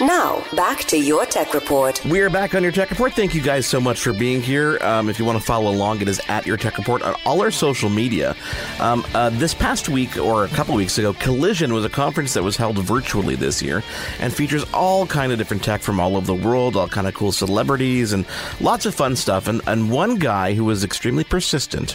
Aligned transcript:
Now, 0.00 0.42
back 0.56 0.84
to 0.84 0.98
your 0.98 1.26
tech 1.26 1.52
report. 1.52 2.02
We 2.06 2.20
are 2.20 2.30
back 2.30 2.54
on 2.54 2.62
your 2.62 2.72
tech 2.72 2.88
report. 2.88 3.12
Thank 3.12 3.34
you 3.34 3.42
guys 3.42 3.66
so 3.66 3.78
much 3.78 4.00
for 4.00 4.14
being 4.14 4.40
here. 4.40 4.78
Um, 4.80 5.10
if 5.10 5.18
you 5.18 5.26
want 5.26 5.38
to 5.38 5.44
follow 5.44 5.70
along, 5.70 6.00
it 6.00 6.08
is 6.08 6.22
at 6.26 6.46
your 6.46 6.56
tech 6.56 6.78
report 6.78 7.02
on 7.02 7.14
all 7.26 7.42
our 7.42 7.50
social 7.50 7.90
media. 7.90 8.34
Um, 8.78 9.04
uh, 9.14 9.28
this 9.28 9.52
past 9.52 9.90
week 9.90 10.16
or 10.16 10.46
a 10.46 10.48
couple 10.48 10.74
weeks 10.74 10.96
ago, 10.96 11.12
Collision 11.12 11.74
was 11.74 11.84
a 11.84 11.90
conference 11.90 12.32
that 12.32 12.42
was 12.42 12.56
held 12.56 12.78
virtually 12.78 13.34
this 13.34 13.60
year 13.60 13.82
and 14.20 14.32
features 14.32 14.64
all 14.72 15.06
kind 15.06 15.32
of 15.32 15.38
different 15.38 15.62
tech 15.62 15.82
from 15.82 16.00
all 16.00 16.16
over 16.16 16.26
the 16.26 16.34
world, 16.34 16.76
all 16.78 16.88
kind 16.88 17.06
of 17.06 17.12
cool 17.12 17.30
celebrities 17.30 18.14
and 18.14 18.24
lots 18.58 18.86
of 18.86 18.94
fun 18.94 19.14
stuff. 19.16 19.48
And, 19.48 19.60
and 19.66 19.90
one 19.90 20.14
guy 20.14 20.54
who 20.54 20.64
was 20.64 20.82
extremely 20.82 21.24
persistent 21.24 21.94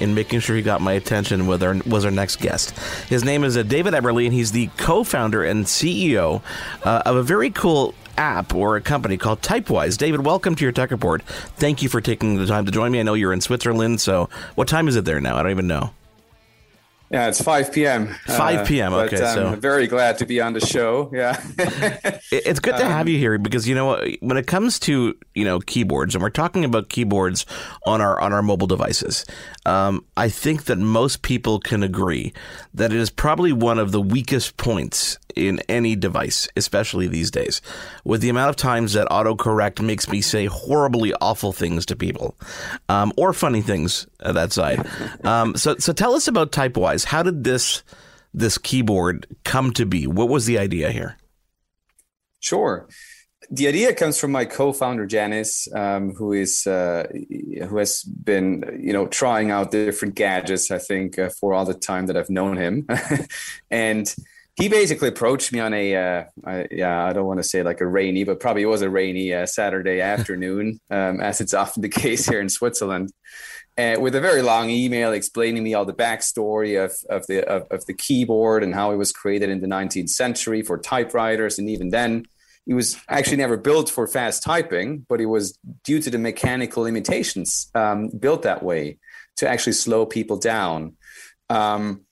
in 0.00 0.14
making 0.14 0.40
sure 0.40 0.56
he 0.56 0.62
got 0.62 0.80
my 0.80 0.92
attention 0.92 1.46
with 1.46 1.62
our, 1.62 1.76
was 1.86 2.04
our 2.04 2.10
next 2.10 2.36
guest. 2.40 2.70
His 3.08 3.24
name 3.24 3.44
is 3.44 3.56
uh, 3.56 3.62
David 3.62 3.94
Eberle, 3.94 4.24
and 4.24 4.34
he's 4.34 4.52
the 4.52 4.68
co-founder 4.76 5.44
and 5.44 5.64
CEO 5.64 6.42
uh, 6.84 7.02
of 7.04 7.16
a 7.16 7.22
very 7.22 7.50
cool 7.50 7.94
app 8.16 8.54
or 8.54 8.76
a 8.76 8.80
company 8.80 9.16
called 9.16 9.42
Typewise. 9.42 9.96
David, 9.96 10.24
welcome 10.24 10.54
to 10.56 10.64
your 10.64 10.72
tech 10.72 10.90
report. 10.90 11.22
Thank 11.22 11.82
you 11.82 11.88
for 11.88 12.00
taking 12.00 12.36
the 12.36 12.46
time 12.46 12.66
to 12.66 12.72
join 12.72 12.92
me. 12.92 13.00
I 13.00 13.02
know 13.02 13.14
you're 13.14 13.32
in 13.32 13.40
Switzerland, 13.40 14.00
so 14.00 14.28
what 14.56 14.68
time 14.68 14.88
is 14.88 14.96
it 14.96 15.04
there 15.04 15.20
now? 15.20 15.36
I 15.36 15.42
don't 15.42 15.52
even 15.52 15.68
know. 15.68 15.92
Yeah, 17.10 17.28
it's 17.28 17.40
5 17.40 17.72
p.m. 17.72 18.14
5 18.26 18.66
p.m. 18.66 18.92
Uh, 18.92 19.04
okay, 19.04 19.16
but 19.16 19.24
I'm 19.24 19.54
so 19.54 19.56
very 19.56 19.86
glad 19.86 20.18
to 20.18 20.26
be 20.26 20.42
on 20.42 20.52
the 20.52 20.60
show. 20.60 21.10
Yeah. 21.10 21.40
it's 22.30 22.60
good 22.60 22.76
to 22.76 22.84
Um, 22.84 22.92
have 22.92 23.08
you 23.08 23.16
here 23.18 23.38
because 23.38 23.66
you 23.66 23.74
know 23.74 23.98
when 24.20 24.36
it 24.36 24.46
comes 24.46 24.78
to 24.80 25.16
you 25.34 25.44
know 25.44 25.58
keyboards 25.60 26.14
and 26.14 26.22
we're 26.22 26.28
talking 26.28 26.66
about 26.66 26.90
keyboards 26.90 27.46
on 27.86 28.02
our 28.02 28.20
on 28.20 28.34
our 28.34 28.42
mobile 28.42 28.66
devices 28.66 29.24
um, 29.68 30.04
i 30.16 30.28
think 30.28 30.64
that 30.64 30.78
most 30.78 31.22
people 31.22 31.58
can 31.60 31.82
agree 31.82 32.32
that 32.74 32.92
it 32.92 32.98
is 32.98 33.10
probably 33.10 33.52
one 33.52 33.78
of 33.78 33.92
the 33.92 34.00
weakest 34.00 34.56
points 34.56 35.18
in 35.36 35.60
any 35.68 35.94
device 35.94 36.48
especially 36.56 37.06
these 37.06 37.30
days. 37.30 37.62
With 38.04 38.20
the 38.20 38.28
amount 38.28 38.50
of 38.50 38.56
times 38.56 38.92
that 38.92 39.08
autocorrect 39.08 39.80
makes 39.80 40.08
me 40.08 40.20
say 40.20 40.46
horribly 40.46 41.14
awful 41.20 41.52
things 41.52 41.86
to 41.86 41.96
people 41.96 42.36
um, 42.88 43.12
or 43.16 43.32
funny 43.32 43.62
things 43.62 44.06
at 44.20 44.34
that 44.34 44.52
side. 44.52 44.86
Um, 45.24 45.56
so 45.56 45.76
so 45.78 45.92
tell 45.92 46.14
us 46.14 46.28
about 46.28 46.52
typewise. 46.52 47.04
How 47.04 47.22
did 47.22 47.44
this 47.44 47.82
this 48.34 48.58
keyboard 48.58 49.26
come 49.44 49.72
to 49.72 49.86
be? 49.86 50.06
What 50.06 50.28
was 50.28 50.46
the 50.46 50.58
idea 50.58 50.90
here? 50.90 51.16
Sure. 52.40 52.88
The 53.50 53.66
idea 53.66 53.94
comes 53.94 54.18
from 54.18 54.32
my 54.32 54.44
co-founder 54.44 55.06
Janis, 55.06 55.68
um, 55.74 56.14
who 56.14 56.32
is 56.34 56.66
uh, 56.66 57.06
who 57.10 57.78
has 57.78 58.02
been 58.02 58.78
you 58.78 58.92
know 58.92 59.06
trying 59.06 59.50
out 59.50 59.70
different 59.70 60.16
gadgets. 60.16 60.70
I 60.70 60.78
think 60.78 61.18
uh, 61.18 61.30
for 61.40 61.54
all 61.54 61.64
the 61.64 61.72
time 61.72 62.06
that 62.06 62.16
I've 62.16 62.28
known 62.28 62.58
him, 62.58 62.86
and 63.70 64.14
he 64.56 64.68
basically 64.68 65.08
approached 65.08 65.50
me 65.52 65.60
on 65.60 65.72
a 65.72 65.96
uh, 65.96 66.24
I, 66.44 66.66
yeah 66.70 67.06
I 67.06 67.14
don't 67.14 67.26
want 67.26 67.38
to 67.38 67.48
say 67.48 67.62
like 67.62 67.80
a 67.80 67.86
rainy, 67.86 68.24
but 68.24 68.38
probably 68.38 68.62
it 68.62 68.66
was 68.66 68.82
a 68.82 68.90
rainy 68.90 69.32
uh, 69.32 69.46
Saturday 69.46 70.02
afternoon, 70.02 70.78
um, 70.90 71.20
as 71.20 71.40
it's 71.40 71.54
often 71.54 71.80
the 71.80 71.88
case 71.88 72.26
here 72.26 72.40
in 72.40 72.50
Switzerland. 72.50 73.12
Uh, 73.78 73.96
with 74.00 74.16
a 74.16 74.20
very 74.20 74.42
long 74.42 74.68
email 74.68 75.12
explaining 75.12 75.62
me 75.62 75.72
all 75.72 75.84
the 75.84 75.94
backstory 75.94 76.84
of, 76.84 76.92
of 77.08 77.24
the 77.28 77.48
of, 77.48 77.66
of 77.70 77.86
the 77.86 77.94
keyboard 77.94 78.62
and 78.62 78.74
how 78.74 78.90
it 78.90 78.96
was 78.96 79.12
created 79.12 79.48
in 79.48 79.60
the 79.60 79.68
19th 79.68 80.10
century 80.10 80.60
for 80.60 80.76
typewriters, 80.76 81.58
and 81.58 81.70
even 81.70 81.88
then, 81.90 82.24
it 82.68 82.74
was 82.74 83.00
actually 83.08 83.38
never 83.38 83.56
built 83.56 83.88
for 83.88 84.06
fast 84.06 84.42
typing, 84.42 85.06
but 85.08 85.22
it 85.22 85.26
was 85.26 85.58
due 85.84 86.00
to 86.02 86.10
the 86.10 86.18
mechanical 86.18 86.82
limitations 86.82 87.70
um, 87.74 88.10
built 88.10 88.42
that 88.42 88.62
way 88.62 88.98
to 89.38 89.48
actually 89.48 89.72
slow 89.72 90.04
people 90.04 90.36
down. 90.36 90.94
Um, 91.48 92.02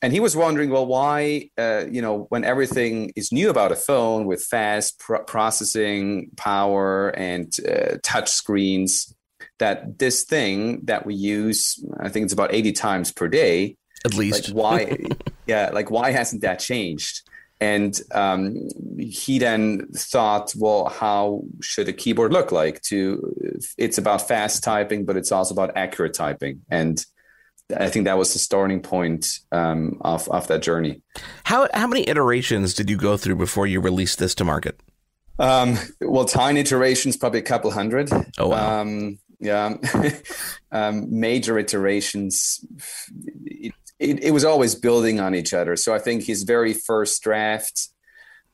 and 0.00 0.14
he 0.14 0.20
was 0.20 0.34
wondering, 0.34 0.70
well, 0.70 0.86
why, 0.86 1.50
uh, 1.58 1.84
you 1.90 2.00
know, 2.00 2.26
when 2.30 2.44
everything 2.44 3.12
is 3.14 3.30
new 3.30 3.50
about 3.50 3.72
a 3.72 3.76
phone 3.76 4.24
with 4.24 4.42
fast 4.42 4.98
pr- 4.98 5.16
processing 5.16 6.30
power 6.36 7.10
and 7.10 7.54
uh, 7.68 7.96
touch 8.02 8.30
screens, 8.30 9.14
that 9.58 9.98
this 9.98 10.24
thing 10.24 10.80
that 10.84 11.04
we 11.04 11.14
use, 11.14 11.82
I 12.00 12.08
think 12.08 12.24
it's 12.24 12.32
about 12.32 12.54
80 12.54 12.72
times 12.72 13.12
per 13.12 13.28
day, 13.28 13.76
at 14.04 14.14
least 14.14 14.48
like 14.48 14.56
why, 14.56 14.96
yeah, 15.46 15.70
like 15.72 15.90
why 15.90 16.10
hasn't 16.10 16.42
that 16.42 16.58
changed? 16.58 17.22
And 17.60 17.98
um, 18.12 18.68
he 18.98 19.38
then 19.38 19.88
thought, 19.94 20.52
well, 20.56 20.88
how 20.88 21.42
should 21.62 21.88
a 21.88 21.92
keyboard 21.92 22.32
look 22.32 22.52
like? 22.52 22.82
To 22.82 23.34
it's 23.78 23.96
about 23.96 24.28
fast 24.28 24.62
typing, 24.62 25.06
but 25.06 25.16
it's 25.16 25.32
also 25.32 25.54
about 25.54 25.76
accurate 25.76 26.12
typing. 26.12 26.60
And 26.70 27.02
I 27.74 27.88
think 27.88 28.04
that 28.04 28.18
was 28.18 28.32
the 28.32 28.38
starting 28.38 28.80
point 28.80 29.40
um, 29.52 29.98
of 30.02 30.28
of 30.28 30.46
that 30.48 30.62
journey. 30.62 31.02
How 31.44 31.68
how 31.72 31.86
many 31.86 32.06
iterations 32.08 32.74
did 32.74 32.90
you 32.90 32.96
go 32.96 33.16
through 33.16 33.36
before 33.36 33.66
you 33.66 33.80
released 33.80 34.18
this 34.18 34.34
to 34.36 34.44
market? 34.44 34.80
Um, 35.38 35.78
well, 36.00 36.24
tiny 36.24 36.60
iterations, 36.60 37.16
probably 37.16 37.40
a 37.40 37.42
couple 37.42 37.70
hundred. 37.70 38.10
Oh 38.38 38.48
wow. 38.48 38.80
Um, 38.80 39.18
yeah, 39.38 39.76
um, 40.72 41.06
major 41.10 41.58
iterations. 41.58 42.64
It, 43.98 44.22
it, 44.24 44.30
was 44.30 44.44
always 44.44 44.74
building 44.74 45.20
on 45.20 45.34
each 45.34 45.54
other. 45.54 45.74
So 45.76 45.94
I 45.94 45.98
think 45.98 46.24
his 46.24 46.42
very 46.42 46.74
first 46.74 47.22
draft 47.22 47.88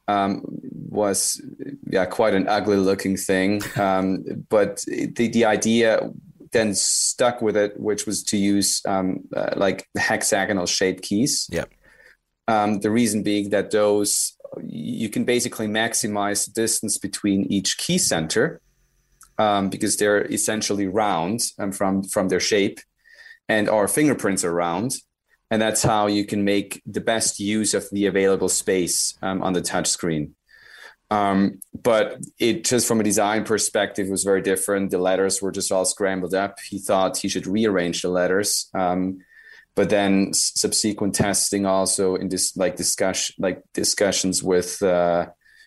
um, 0.07 0.43
was 0.89 1.41
yeah 1.89 2.07
quite 2.07 2.35
an 2.35 2.49
ugly 2.49 2.77
looking 2.77 3.17
thing, 3.17 3.63
um, 3.77 4.25
but 4.49 4.83
the 4.87 5.29
the 5.29 5.45
idea 5.45 6.11
then 6.53 6.75
stuck 6.75 7.41
with 7.43 7.57
it, 7.57 7.79
which 7.81 8.07
was 8.07 8.23
to 8.25 8.37
use 8.37 8.83
um, 8.87 9.21
uh, 9.35 9.55
like 9.57 9.89
hexagonal 9.97 10.67
shaped 10.67 11.03
keys. 11.03 11.49
Yeah. 11.51 11.65
Um, 12.47 12.81
the 12.81 12.91
reason 12.91 13.23
being 13.23 13.51
that 13.51 13.71
those 13.71 14.37
you 14.63 15.09
can 15.09 15.25
basically 15.25 15.67
maximize 15.67 16.45
the 16.45 16.53
distance 16.53 16.99
between 16.99 17.45
each 17.45 17.79
key 17.79 17.99
center 17.99 18.61
um, 19.39 19.71
because 19.71 19.97
they're 19.97 20.27
essentially 20.27 20.87
round 20.87 21.41
um, 21.59 21.73
from 21.73 22.03
from 22.03 22.29
their 22.29 22.41
shape, 22.41 22.81
and 23.49 23.69
our 23.69 23.89
fingerprints 23.89 24.45
are 24.45 24.53
round, 24.53 24.93
and 25.53 25.61
that's 25.61 25.83
how 25.83 26.07
you 26.07 26.25
can 26.25 26.45
make 26.45 26.81
the 26.87 27.03
best 27.03 27.39
use 27.39 27.75
of 27.75 27.87
the 27.93 28.07
available 28.07 28.49
space 28.49 29.19
um, 29.21 29.43
on 29.43 29.53
the 29.53 29.61
touch 29.61 29.87
screen. 29.87 30.35
Um, 31.11 31.61
but 31.75 32.23
it 32.39 32.65
just 32.65 32.89
from 32.89 33.01
a 33.01 33.05
design 33.05 33.45
perspective 33.45 34.09
was 34.09 34.25
very 34.25 34.41
different. 34.41 34.91
The 34.91 34.97
letters 34.97 35.43
were 35.43 35.53
just 35.53 35.71
all 35.71 35.85
scrambled 35.85 36.33
up. 36.33 36.57
He 36.67 36.79
thought 36.79 37.19
he 37.19 37.29
should 37.29 37.47
rearrange 37.47 38.01
the 38.01 38.09
letters. 38.09 38.71
Um, 38.73 39.19
but 39.75 39.91
then 39.91 40.33
subsequent 40.33 41.17
testing 41.17 41.67
also 41.67 42.15
in 42.15 42.31
this 42.31 42.57
like 42.57 42.77
discussion 42.77 43.35
like 43.39 43.63
discussions 43.75 44.43
with 44.43 44.81
uh, 44.83 45.27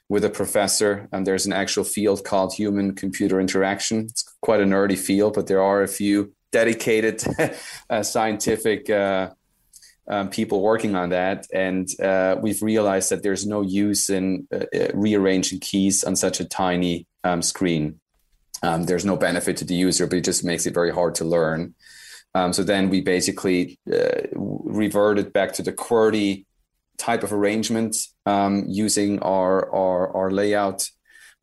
with 0.10 0.26
a 0.26 0.32
professor 0.32 1.08
and 1.12 1.28
there's 1.28 1.46
an 1.46 1.54
actual 1.54 1.84
field 1.84 2.24
called 2.24 2.54
human 2.54 2.96
computer 2.96 3.40
interaction 3.40 4.00
it's 4.02 4.24
quite 4.42 4.62
a 4.62 4.64
nerdy 4.64 4.98
field 4.98 5.34
but 5.34 5.48
there 5.48 5.62
are 5.62 5.82
a 5.82 5.88
few 5.88 6.32
dedicated 6.52 7.24
uh, 7.90 8.04
scientific 8.04 8.90
uh, 8.92 9.30
um, 10.08 10.30
people 10.30 10.62
working 10.62 10.96
on 10.96 11.10
that 11.10 11.48
and 11.54 11.88
uh, 12.02 12.36
we've 12.40 12.62
realized 12.62 13.10
that 13.10 13.24
there's 13.24 13.46
no 13.46 13.62
use 13.62 14.10
in 14.10 14.48
uh, 14.54 14.66
rearranging 14.94 15.60
keys 15.60 16.04
on 16.04 16.16
such 16.16 16.40
a 16.40 16.46
tiny 16.46 17.08
um, 17.24 17.42
screen 17.42 18.00
um, 18.64 18.84
there's 18.84 19.06
no 19.06 19.18
benefit 19.18 19.58
to 19.58 19.66
the 19.66 19.76
user 19.76 20.06
but 20.08 20.18
it 20.18 20.24
just 20.24 20.44
makes 20.44 20.66
it 20.66 20.74
very 20.74 20.92
hard 20.92 21.16
to 21.16 21.26
learn 21.26 21.74
um, 22.36 22.52
so 22.52 22.64
then 22.64 22.90
we 22.90 23.00
basically 23.00 23.80
uh, 23.92 24.28
reverted 24.34 25.32
back 25.32 25.54
to 25.54 25.64
the 25.64 25.72
QWERTY 25.72 26.46
type 26.98 27.24
of 27.24 27.32
arrangement 27.32 27.96
um, 28.26 28.66
using 28.68 29.20
our 29.20 29.74
our, 29.74 30.16
our 30.16 30.32
layout. 30.32 30.90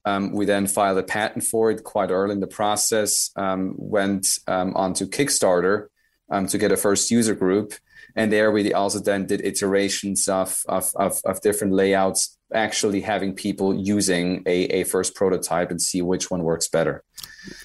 Um, 0.05 0.33
we 0.33 0.45
then 0.45 0.67
filed 0.67 0.99
a 0.99 1.03
patent 1.03 1.45
for 1.45 1.71
it 1.71 1.83
quite 1.85 2.11
early 2.11 2.33
in 2.33 2.41
the 2.41 2.47
process. 2.47 3.31
Um, 3.37 3.75
went 3.79 4.27
um, 4.47 4.75
onto 4.77 5.07
Kickstarter 5.07 5.87
um, 6.31 6.47
to 6.49 6.59
get 6.59 6.73
a 6.73 6.77
first 6.77 7.11
user 7.11 7.35
group, 7.35 7.73
and 8.17 8.33
there 8.33 8.51
we 8.51 8.73
also 8.73 9.01
then 9.01 9.27
did 9.27 9.45
iterations 9.45 10.29
of 10.29 10.61
of, 10.69 10.93
of, 10.97 11.21
of 11.25 11.41
different 11.41 11.73
layouts, 11.73 12.39
actually 12.53 13.01
having 13.01 13.35
people 13.35 13.75
using 13.75 14.43
a, 14.47 14.65
a 14.65 14.85
first 14.85 15.15
prototype 15.15 15.71
and 15.71 15.81
see 15.81 16.03
which 16.03 16.31
one 16.31 16.43
works 16.43 16.69
better. 16.69 17.03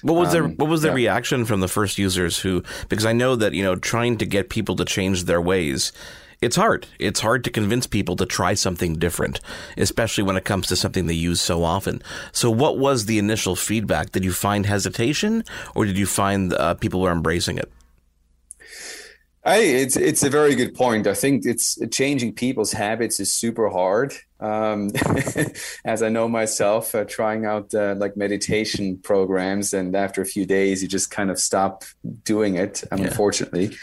What 0.02 0.14
was 0.14 0.32
their 0.32 0.44
What 0.44 0.68
was 0.68 0.82
the 0.82 0.88
yeah. 0.88 0.94
reaction 0.94 1.44
from 1.44 1.60
the 1.60 1.68
first 1.68 1.98
users 1.98 2.38
who? 2.38 2.62
Because 2.88 3.06
I 3.06 3.12
know 3.12 3.36
that 3.36 3.52
you 3.52 3.62
know 3.62 3.76
trying 3.76 4.18
to 4.18 4.26
get 4.26 4.50
people 4.50 4.76
to 4.76 4.84
change 4.84 5.24
their 5.24 5.40
ways, 5.40 5.92
it's 6.40 6.56
hard. 6.56 6.86
It's 7.00 7.20
hard 7.20 7.42
to 7.44 7.50
convince 7.50 7.86
people 7.86 8.14
to 8.16 8.26
try 8.26 8.54
something 8.54 8.94
different, 8.94 9.40
especially 9.76 10.22
when 10.22 10.36
it 10.36 10.44
comes 10.44 10.68
to 10.68 10.76
something 10.76 11.06
they 11.06 11.14
use 11.14 11.40
so 11.40 11.64
often. 11.64 12.00
So, 12.32 12.48
what 12.50 12.78
was 12.78 13.06
the 13.06 13.18
initial 13.18 13.56
feedback? 13.56 14.12
Did 14.12 14.24
you 14.24 14.32
find 14.32 14.64
hesitation, 14.64 15.42
or 15.74 15.84
did 15.84 15.98
you 15.98 16.06
find 16.06 16.52
uh, 16.52 16.74
people 16.74 17.00
were 17.00 17.10
embracing 17.10 17.58
it? 17.58 17.72
I, 19.48 19.60
it's 19.60 19.96
it's 19.96 20.22
a 20.22 20.28
very 20.28 20.54
good 20.54 20.74
point. 20.74 21.06
I 21.06 21.14
think 21.14 21.46
it's 21.46 21.78
changing 21.90 22.34
people's 22.34 22.72
habits 22.72 23.18
is 23.18 23.32
super 23.32 23.70
hard. 23.70 24.12
Um, 24.40 24.90
as 25.86 26.02
I 26.02 26.10
know 26.10 26.28
myself, 26.28 26.94
uh, 26.94 27.04
trying 27.04 27.46
out 27.46 27.74
uh, 27.74 27.94
like 27.96 28.14
meditation 28.14 28.98
programs, 28.98 29.72
and 29.72 29.96
after 29.96 30.20
a 30.20 30.26
few 30.26 30.44
days, 30.44 30.82
you 30.82 30.88
just 30.88 31.10
kind 31.10 31.30
of 31.30 31.38
stop 31.38 31.84
doing 32.24 32.56
it. 32.56 32.84
Um, 32.92 32.98
yeah. 32.98 33.06
Unfortunately, 33.06 33.74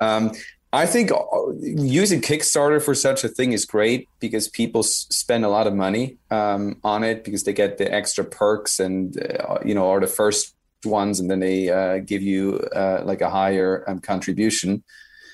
um, 0.00 0.32
I 0.74 0.84
think 0.84 1.10
uh, 1.10 1.16
using 1.58 2.20
Kickstarter 2.20 2.82
for 2.82 2.94
such 2.94 3.24
a 3.24 3.28
thing 3.28 3.52
is 3.52 3.64
great 3.64 4.10
because 4.20 4.46
people 4.46 4.82
spend 4.82 5.42
a 5.42 5.48
lot 5.48 5.66
of 5.66 5.74
money 5.74 6.18
um, 6.30 6.76
on 6.84 7.02
it 7.02 7.24
because 7.24 7.44
they 7.44 7.54
get 7.54 7.78
the 7.78 7.90
extra 7.90 8.24
perks 8.24 8.78
and 8.78 9.16
uh, 9.22 9.58
you 9.64 9.74
know 9.74 9.88
are 9.88 10.00
the 10.00 10.06
first 10.06 10.54
ones, 10.84 11.20
and 11.20 11.30
then 11.30 11.40
they 11.40 11.68
uh, 11.68 11.98
give 11.98 12.22
you 12.22 12.58
uh, 12.74 13.02
like 13.04 13.20
a 13.20 13.30
higher 13.30 13.84
um, 13.88 14.00
contribution, 14.00 14.82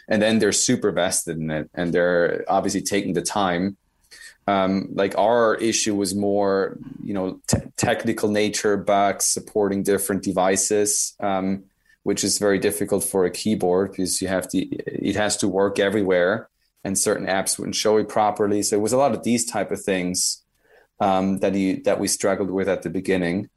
and 0.09 0.21
then 0.21 0.39
they're 0.39 0.53
super 0.53 0.91
vested 0.93 1.37
in 1.37 1.51
it, 1.51 1.71
and 1.75 1.93
they're 1.93 2.45
obviously 2.49 2.83
taking 2.83 3.15
the 3.15 3.23
time. 3.23 3.77
Um, 4.47 4.91
like 4.93 5.17
our 5.17 5.55
issue 5.55 5.95
was 5.95 6.15
more, 6.15 6.77
you 7.03 7.15
know, 7.15 7.41
t- 7.47 7.57
technical 7.77 8.29
nature, 8.29 8.77
bugs, 8.77 9.25
supporting 9.25 9.83
different 9.83 10.23
devices, 10.23 11.17
um, 11.21 11.65
which 12.03 12.23
is 12.23 12.39
very 12.39 12.59
difficult 12.59 13.05
for 13.05 13.25
a 13.25 13.31
keyboard 13.31 13.93
because 13.93 14.21
you 14.21 14.29
have 14.29 14.47
to, 14.49 14.59
it 14.59 15.17
has 15.17 15.39
to 15.39 15.49
work 15.49 15.79
everywhere, 15.79 16.51
and 16.85 16.99
certain 16.99 17.27
apps 17.27 17.59
wouldn't 17.59 17.75
show 17.75 17.97
it 17.97 18.09
properly. 18.09 18.63
So 18.63 18.77
it 18.77 18.83
was 18.83 18.93
a 18.93 18.99
lot 18.99 19.15
of 19.15 19.23
these 19.23 19.47
type 19.51 19.71
of 19.71 19.83
things 19.83 20.43
um, 21.01 21.39
that 21.39 21.55
you 21.55 21.83
that 21.85 21.99
we 21.99 22.09
struggled 22.09 22.51
with 22.51 22.69
at 22.69 22.83
the 22.83 22.91
beginning. 22.91 23.49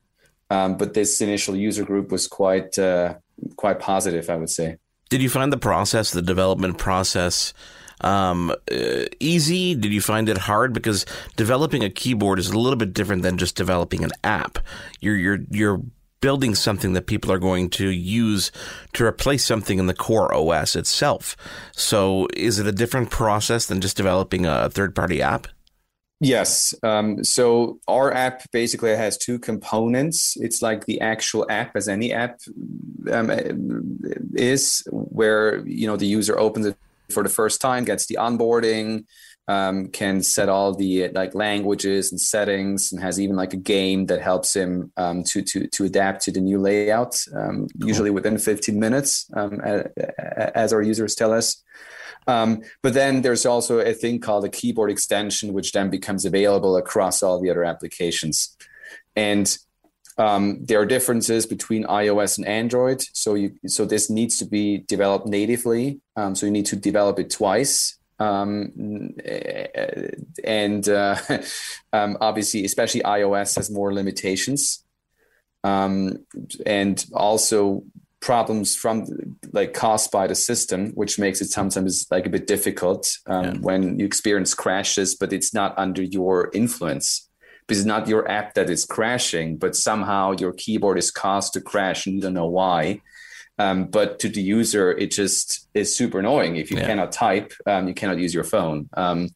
Um, 0.50 0.78
but 0.78 0.94
this 0.94 1.20
initial 1.22 1.56
user 1.56 1.84
group 1.84 2.12
was 2.12 2.28
quite 2.28 2.78
uh, 2.80 3.16
quite 3.56 3.80
positive, 3.80 4.30
I 4.30 4.36
would 4.36 4.50
say. 4.50 4.78
Did 5.10 5.22
you 5.22 5.30
find 5.30 5.52
the 5.52 5.58
process, 5.58 6.12
the 6.12 6.22
development 6.22 6.78
process, 6.78 7.54
um, 8.02 8.52
uh, 8.72 9.06
easy? 9.20 9.74
Did 9.76 9.94
you 9.94 10.02
find 10.02 10.30
it 10.30 10.38
hard? 10.38 10.74
Because 10.74 11.06
developing 11.36 11.84
a 11.84 11.90
keyboard 11.90 12.40
is 12.40 12.50
a 12.50 12.58
little 12.58 12.78
bit 12.78 12.94
different 12.94 13.24
than 13.24 13.38
just 13.38 13.56
developing 13.56 14.04
an 14.04 14.12
app. 14.24 14.60
You're 15.00 15.18
you're 15.18 15.40
you're 15.50 15.82
building 16.20 16.56
something 16.56 16.94
that 16.94 17.06
people 17.06 17.32
are 17.32 17.40
going 17.40 17.70
to 17.70 17.90
use 17.90 18.52
to 18.94 19.06
replace 19.06 19.46
something 19.46 19.80
in 19.80 19.86
the 19.86 19.94
core 19.94 20.34
OS 20.34 20.76
itself. 20.76 21.38
So, 21.74 22.28
is 22.34 22.60
it 22.60 22.68
a 22.68 22.72
different 22.72 23.12
process 23.12 23.66
than 23.66 23.82
just 23.82 23.98
developing 23.98 24.46
a 24.46 24.70
third 24.70 24.96
party 24.96 25.22
app? 25.22 25.48
Yes. 26.20 26.74
Um, 26.82 27.24
so 27.24 27.80
our 27.88 28.12
app 28.12 28.50
basically 28.52 28.96
has 28.96 29.18
two 29.18 29.38
components. 29.38 30.36
It's 30.40 30.62
like 30.62 30.86
the 30.86 31.00
actual 31.00 31.46
app, 31.50 31.76
as 31.76 31.88
any 31.88 32.12
app 32.12 32.40
um, 33.12 33.30
is, 34.34 34.84
where 34.92 35.66
you 35.68 35.86
know 35.86 35.96
the 35.96 36.08
user 36.08 36.38
opens 36.40 36.66
it 36.66 36.78
for 37.10 37.22
the 37.22 37.30
first 37.30 37.62
time, 37.62 37.84
gets 37.84 38.08
the 38.08 38.18
onboarding, 38.20 39.06
um, 39.48 39.90
can 39.90 40.24
set 40.24 40.50
all 40.50 40.74
the 40.74 41.10
like 41.10 41.36
languages 41.36 42.12
and 42.12 42.20
settings, 42.20 42.92
and 42.92 43.02
has 43.02 43.20
even 43.20 43.36
like 43.36 43.54
a 43.54 43.58
game 43.58 44.08
that 44.08 44.22
helps 44.22 44.56
him 44.56 44.92
um, 44.98 45.24
to 45.24 45.44
to 45.44 45.68
to 45.68 45.86
adapt 45.86 46.24
to 46.24 46.32
the 46.32 46.42
new 46.42 46.60
layout. 46.60 47.16
Um, 47.36 47.68
cool. 47.80 47.88
Usually 47.88 48.10
within 48.10 48.40
15 48.40 48.80
minutes, 48.80 49.30
um, 49.36 49.62
as 50.56 50.74
our 50.74 50.82
users 50.82 51.14
tell 51.14 51.32
us. 51.32 51.64
Um, 52.28 52.62
but 52.82 52.94
then 52.94 53.22
there's 53.22 53.46
also 53.46 53.80
a 53.80 53.94
thing 53.94 54.20
called 54.20 54.46
a 54.46 54.50
keyboard 54.50 54.92
extension, 54.92 55.54
which 55.54 55.72
then 55.72 55.90
becomes 55.90 56.26
available 56.26 56.78
across 56.78 57.24
all 57.24 57.42
the 57.42 57.50
other 57.50 57.64
applications. 57.64 58.56
And 59.16 59.58
um, 60.18 60.66
there 60.66 60.80
are 60.82 60.86
differences 60.86 61.46
between 61.46 61.84
iOS 61.86 62.38
and 62.38 62.48
Android. 62.48 63.04
So 63.14 63.36
you, 63.36 63.54
so 63.68 63.86
this 63.86 64.10
needs 64.10 64.38
to 64.38 64.46
be 64.46 64.80
developed 64.80 65.28
natively. 65.28 66.02
Um, 66.16 66.34
so 66.36 66.46
you 66.46 66.52
need 66.52 66.66
to 66.68 66.76
develop 66.76 67.20
it 67.20 67.30
twice. 67.30 67.98
Um, 68.20 69.14
and 70.44 70.90
uh, 70.90 71.18
um, 71.94 72.18
obviously, 72.20 72.66
especially 72.66 73.02
iOS 73.02 73.56
has 73.58 73.70
more 73.70 73.94
limitations. 73.94 74.84
Um, 75.64 76.26
and 76.66 77.04
also 77.14 77.84
problems 78.28 78.76
from 78.76 79.06
like 79.54 79.74
caused 79.74 80.12
by 80.12 80.28
the 80.28 80.36
system, 80.36 80.92
which 80.96 81.18
makes 81.18 81.40
it 81.40 81.50
sometimes 81.50 82.06
like 82.12 82.26
a 82.26 82.30
bit 82.30 82.46
difficult 82.46 83.18
um, 83.28 83.46
yeah. 83.46 83.54
when 83.62 83.98
you 83.98 84.06
experience 84.06 84.54
crashes, 84.54 85.16
but 85.16 85.32
it's 85.32 85.54
not 85.54 85.74
under 85.78 86.04
your 86.04 86.52
influence 86.54 87.30
because 87.62 87.80
it's 87.80 87.88
not 87.88 88.06
your 88.10 88.30
app 88.30 88.54
that 88.56 88.70
is 88.70 88.84
crashing, 88.84 89.58
but 89.58 89.78
somehow 89.78 90.34
your 90.34 90.52
keyboard 90.52 90.98
is 90.98 91.10
caused 91.10 91.54
to 91.54 91.62
crash 91.62 92.06
and 92.06 92.16
you 92.16 92.22
don't 92.22 92.34
know 92.34 92.52
why. 92.62 93.00
Um, 93.60 93.86
but 93.86 94.20
to 94.20 94.28
the 94.28 94.42
user, 94.42 94.92
it 94.92 95.12
just 95.12 95.70
is 95.74 95.96
super 95.96 96.20
annoying. 96.20 96.58
If 96.58 96.70
you 96.70 96.78
yeah. 96.78 96.88
cannot 96.88 97.14
type, 97.14 97.54
um, 97.66 97.88
you 97.88 97.94
cannot 97.94 98.20
use 98.20 98.34
your 98.34 98.44
phone. 98.44 98.90
Um, 98.98 99.30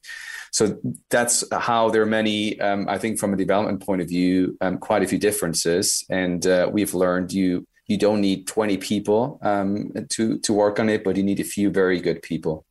so 0.52 0.78
that's 1.10 1.46
how 1.54 1.90
there 1.92 2.02
are 2.02 2.14
many, 2.20 2.60
um, 2.60 2.90
I 2.90 2.98
think, 2.98 3.20
from 3.20 3.34
a 3.34 3.38
development 3.38 3.86
point 3.86 4.02
of 4.02 4.10
view, 4.10 4.58
um, 4.60 4.80
quite 4.80 5.02
a 5.02 5.08
few 5.08 5.18
differences. 5.18 6.04
And 6.10 6.46
uh, 6.46 6.70
we've 6.70 6.94
learned 6.94 7.32
you 7.32 7.66
you 7.92 7.98
don't 7.98 8.22
need 8.22 8.48
20 8.48 8.78
people 8.78 9.38
um, 9.42 9.92
to 10.10 10.40
to 10.40 10.54
work 10.54 10.80
on 10.80 10.90
it, 10.90 11.04
but 11.04 11.18
you 11.18 11.24
need 11.24 11.40
a 11.40 11.44
few 11.44 11.70
very 11.70 12.00
good 12.00 12.22
people. 12.22 12.66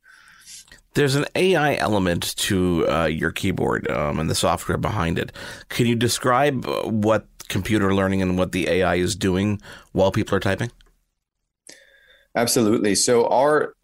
There's 0.93 1.15
an 1.15 1.25
AI 1.35 1.75
element 1.75 2.35
to 2.37 2.85
uh, 2.89 3.05
your 3.05 3.31
keyboard 3.31 3.89
um, 3.89 4.19
and 4.19 4.29
the 4.29 4.35
software 4.35 4.77
behind 4.77 5.17
it. 5.17 5.31
Can 5.69 5.85
you 5.85 5.95
describe 5.95 6.65
what 6.85 7.27
computer 7.47 7.93
learning 7.93 8.21
and 8.21 8.37
what 8.37 8.51
the 8.51 8.67
AI 8.67 8.95
is 8.95 9.15
doing 9.15 9.61
while 9.93 10.11
people 10.11 10.35
are 10.35 10.41
typing? 10.41 10.71
Absolutely. 12.35 12.95
So 12.95 13.27
our 13.27 13.75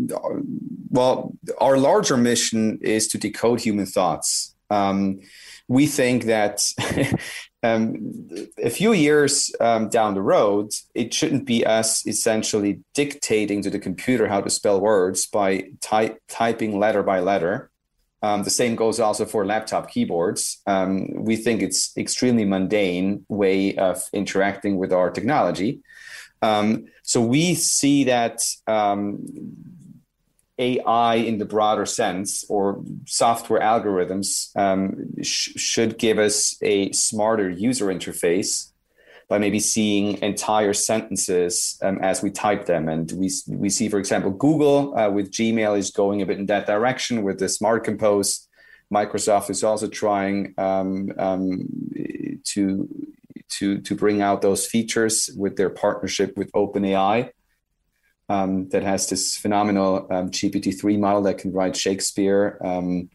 well, 0.89 1.33
our 1.59 1.77
larger 1.77 2.17
mission 2.17 2.79
is 2.81 3.07
to 3.09 3.17
decode 3.17 3.61
human 3.61 3.85
thoughts. 3.85 4.55
Um, 4.69 5.19
we 5.67 5.85
think 5.85 6.25
that 6.25 6.61
um, 7.67 8.49
a 8.61 8.69
few 8.69 8.93
years 8.93 9.51
um, 9.59 9.89
down 9.89 10.13
the 10.13 10.21
road, 10.21 10.71
it 10.93 11.13
shouldn't 11.13 11.45
be 11.45 11.65
us 11.65 12.05
essentially 12.07 12.79
dictating 12.93 13.61
to 13.63 13.69
the 13.69 13.79
computer 13.79 14.27
how 14.27 14.41
to 14.41 14.49
spell 14.49 14.79
words 14.79 15.27
by 15.27 15.69
type, 15.81 16.21
typing 16.27 16.79
letter 16.79 17.03
by 17.03 17.19
letter. 17.19 17.69
Um, 18.23 18.43
the 18.43 18.49
same 18.49 18.75
goes 18.75 18.99
also 18.99 19.25
for 19.25 19.45
laptop 19.45 19.91
keyboards. 19.91 20.61
Um, 20.65 21.23
we 21.23 21.35
think 21.35 21.61
it's 21.61 21.95
extremely 21.97 22.45
mundane 22.45 23.25
way 23.29 23.75
of 23.75 24.01
interacting 24.11 24.77
with 24.77 24.91
our 24.91 25.11
technology. 25.11 25.81
Um, 26.41 26.85
so 27.03 27.21
we 27.21 27.55
see 27.55 28.05
that 28.05 28.43
um, 28.67 29.25
AI 30.59 31.15
in 31.15 31.37
the 31.37 31.45
broader 31.45 31.85
sense 31.85 32.43
or 32.49 32.83
software 33.05 33.61
algorithms 33.61 34.55
um, 34.57 35.13
sh- 35.21 35.51
should 35.55 35.97
give 35.97 36.17
us 36.17 36.57
a 36.61 36.91
smarter 36.93 37.49
user 37.49 37.85
interface 37.87 38.71
by 39.29 39.37
maybe 39.37 39.59
seeing 39.59 40.21
entire 40.21 40.73
sentences 40.73 41.77
um, 41.83 41.99
as 42.01 42.23
we 42.23 42.31
type 42.31 42.65
them. 42.65 42.87
And 42.87 43.11
we, 43.11 43.29
we 43.47 43.69
see, 43.69 43.89
for 43.89 43.99
example, 43.99 44.31
Google 44.31 44.97
uh, 44.97 45.09
with 45.09 45.31
Gmail 45.31 45.77
is 45.77 45.91
going 45.91 46.21
a 46.21 46.25
bit 46.25 46.39
in 46.39 46.45
that 46.47 46.65
direction 46.65 47.23
with 47.23 47.39
the 47.39 47.49
Smart 47.49 47.83
Compose. 47.83 48.47
Microsoft 48.91 49.49
is 49.49 49.63
also 49.63 49.87
trying 49.87 50.53
um, 50.57 51.11
um 51.17 51.67
to, 52.45 52.87
to, 53.49 53.81
to 53.81 53.95
bring 53.95 54.21
out 54.21 54.41
those 54.41 54.65
features 54.65 55.29
with 55.35 55.57
their 55.57 55.69
partnership 55.69 56.37
with 56.37 56.49
OpenAI 56.53 57.29
um, 58.29 58.69
that 58.69 58.83
has 58.83 59.07
this 59.07 59.37
phenomenal 59.37 60.07
um, 60.11 60.29
GPT-3 60.29 60.99
model 60.99 61.21
that 61.23 61.37
can 61.37 61.51
write 61.51 61.75
Shakespeare, 61.75 62.57
um, 62.63 63.09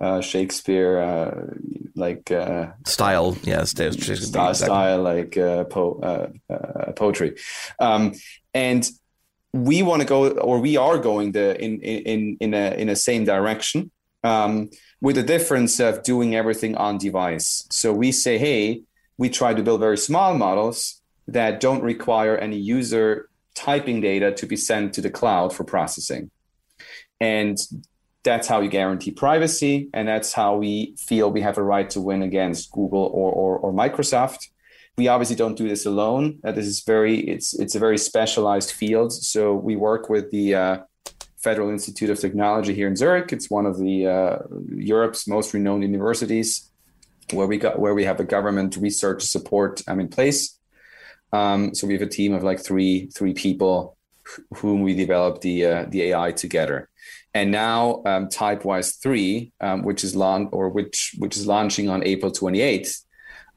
uh, 0.00 0.20
Shakespeare 0.20 0.98
uh, 0.98 1.54
like 1.96 2.30
uh, 2.30 2.68
style, 2.86 3.36
yes, 3.42 3.70
style, 3.70 4.54
style, 4.54 4.54
style 4.54 5.02
like 5.02 5.36
uh, 5.36 5.64
po- 5.64 6.00
uh, 6.02 6.52
uh, 6.52 6.92
poetry, 6.92 7.36
um, 7.80 8.12
and 8.54 8.88
we 9.52 9.82
want 9.82 10.02
to 10.02 10.06
go, 10.06 10.28
or 10.30 10.60
we 10.60 10.76
are 10.76 10.98
going 10.98 11.32
the 11.32 11.60
in 11.60 11.80
in 11.80 12.36
in 12.40 12.54
a 12.54 12.74
in 12.74 12.88
a 12.88 12.96
same 12.96 13.24
direction. 13.24 13.90
Um, 14.24 14.70
with 15.00 15.14
the 15.14 15.22
difference 15.22 15.78
of 15.78 16.02
doing 16.02 16.34
everything 16.34 16.74
on 16.74 16.98
device. 16.98 17.66
So 17.70 17.92
we 17.92 18.10
say, 18.10 18.36
hey, 18.36 18.82
we 19.16 19.28
try 19.28 19.54
to 19.54 19.62
build 19.62 19.78
very 19.78 19.96
small 19.96 20.34
models 20.36 21.00
that 21.28 21.60
don't 21.60 21.82
require 21.82 22.36
any 22.36 22.56
user 22.56 23.27
typing 23.58 24.00
data 24.00 24.32
to 24.32 24.46
be 24.46 24.56
sent 24.56 24.94
to 24.94 25.00
the 25.00 25.10
cloud 25.10 25.52
for 25.52 25.64
processing. 25.64 26.30
And 27.20 27.58
that's 28.22 28.46
how 28.46 28.60
you 28.60 28.68
guarantee 28.68 29.10
privacy. 29.10 29.90
And 29.92 30.06
that's 30.06 30.32
how 30.32 30.56
we 30.56 30.94
feel 30.96 31.30
we 31.30 31.42
have 31.42 31.58
a 31.58 31.62
right 31.62 31.88
to 31.90 32.00
win 32.00 32.22
against 32.22 32.70
Google 32.70 33.06
or, 33.12 33.32
or, 33.32 33.58
or 33.58 33.72
Microsoft. 33.72 34.48
We 34.96 35.08
obviously 35.08 35.36
don't 35.36 35.56
do 35.56 35.68
this 35.68 35.86
alone. 35.86 36.38
Uh, 36.44 36.52
this 36.52 36.66
is 36.66 36.82
very, 36.82 37.20
it's, 37.20 37.58
it's 37.58 37.74
a 37.74 37.78
very 37.78 37.98
specialized 37.98 38.72
field. 38.72 39.12
So 39.12 39.54
we 39.54 39.76
work 39.76 40.08
with 40.08 40.30
the 40.30 40.54
uh, 40.54 40.78
Federal 41.38 41.70
Institute 41.70 42.10
of 42.10 42.18
Technology 42.18 42.74
here 42.74 42.88
in 42.88 42.96
Zurich. 42.96 43.32
It's 43.32 43.48
one 43.48 43.66
of 43.66 43.78
the 43.78 44.06
uh, 44.06 44.38
Europe's 44.74 45.26
most 45.28 45.54
renowned 45.54 45.82
universities 45.82 46.70
where 47.32 47.46
we 47.46 47.58
got, 47.58 47.78
where 47.78 47.94
we 47.94 48.04
have 48.04 48.20
a 48.20 48.24
government 48.24 48.76
research 48.76 49.22
support 49.22 49.82
um, 49.86 50.00
in 50.00 50.08
place. 50.08 50.57
Um, 51.32 51.74
so 51.74 51.86
we 51.86 51.94
have 51.94 52.02
a 52.02 52.06
team 52.06 52.32
of 52.34 52.42
like 52.42 52.60
three 52.60 53.06
three 53.14 53.34
people 53.34 53.96
whom 54.56 54.82
we 54.82 54.94
developed 54.94 55.42
the 55.42 55.64
uh, 55.64 55.86
the 55.88 56.02
AI 56.02 56.32
together. 56.32 56.88
And 57.34 57.50
now 57.50 58.02
um, 58.06 58.28
Typewise 58.28 58.96
three, 58.96 59.52
um, 59.60 59.82
which 59.82 60.02
is 60.04 60.16
long 60.16 60.48
or 60.48 60.68
which 60.70 61.14
which 61.18 61.36
is 61.36 61.46
launching 61.46 61.88
on 61.88 62.04
April 62.04 62.32
twenty 62.32 62.60
eighth, 62.60 63.04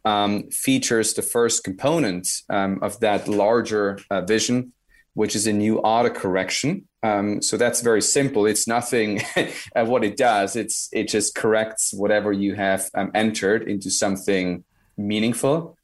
um, 0.06 0.50
features 0.50 1.14
the 1.14 1.22
first 1.22 1.64
component 1.64 2.28
um, 2.50 2.80
of 2.82 3.00
that 3.00 3.28
larger 3.28 4.00
uh, 4.10 4.22
vision, 4.22 4.74
which 5.14 5.36
is 5.36 5.48
a 5.48 5.54
new 5.54 5.82
autocorrection. 5.82 6.84
Um, 7.04 7.42
so 7.42 7.58
that's 7.58 7.82
very 7.82 8.02
simple. 8.02 8.46
It's 8.46 8.68
nothing. 8.68 9.22
what 9.76 10.04
it 10.04 10.18
does, 10.18 10.56
it's 10.56 10.90
it 10.92 11.08
just 11.08 11.36
corrects 11.36 11.94
whatever 11.94 12.32
you 12.32 12.56
have 12.56 12.90
um, 12.94 13.12
entered 13.16 13.68
into 13.68 13.90
something 13.90 14.64
meaningful. 14.98 15.78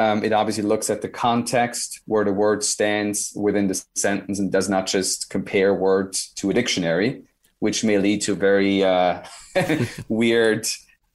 Um, 0.00 0.24
it 0.24 0.32
obviously 0.32 0.64
looks 0.64 0.90
at 0.90 1.02
the 1.02 1.08
context 1.08 2.00
where 2.06 2.24
the 2.24 2.32
word 2.32 2.64
stands 2.64 3.32
within 3.36 3.68
the 3.68 3.84
sentence 3.94 4.38
and 4.40 4.50
does 4.50 4.68
not 4.68 4.86
just 4.86 5.30
compare 5.30 5.72
words 5.72 6.32
to 6.36 6.50
a 6.50 6.54
dictionary, 6.54 7.22
which 7.60 7.84
may 7.84 7.98
lead 7.98 8.22
to 8.22 8.34
very 8.34 8.82
uh, 8.82 9.22
weird 10.08 10.66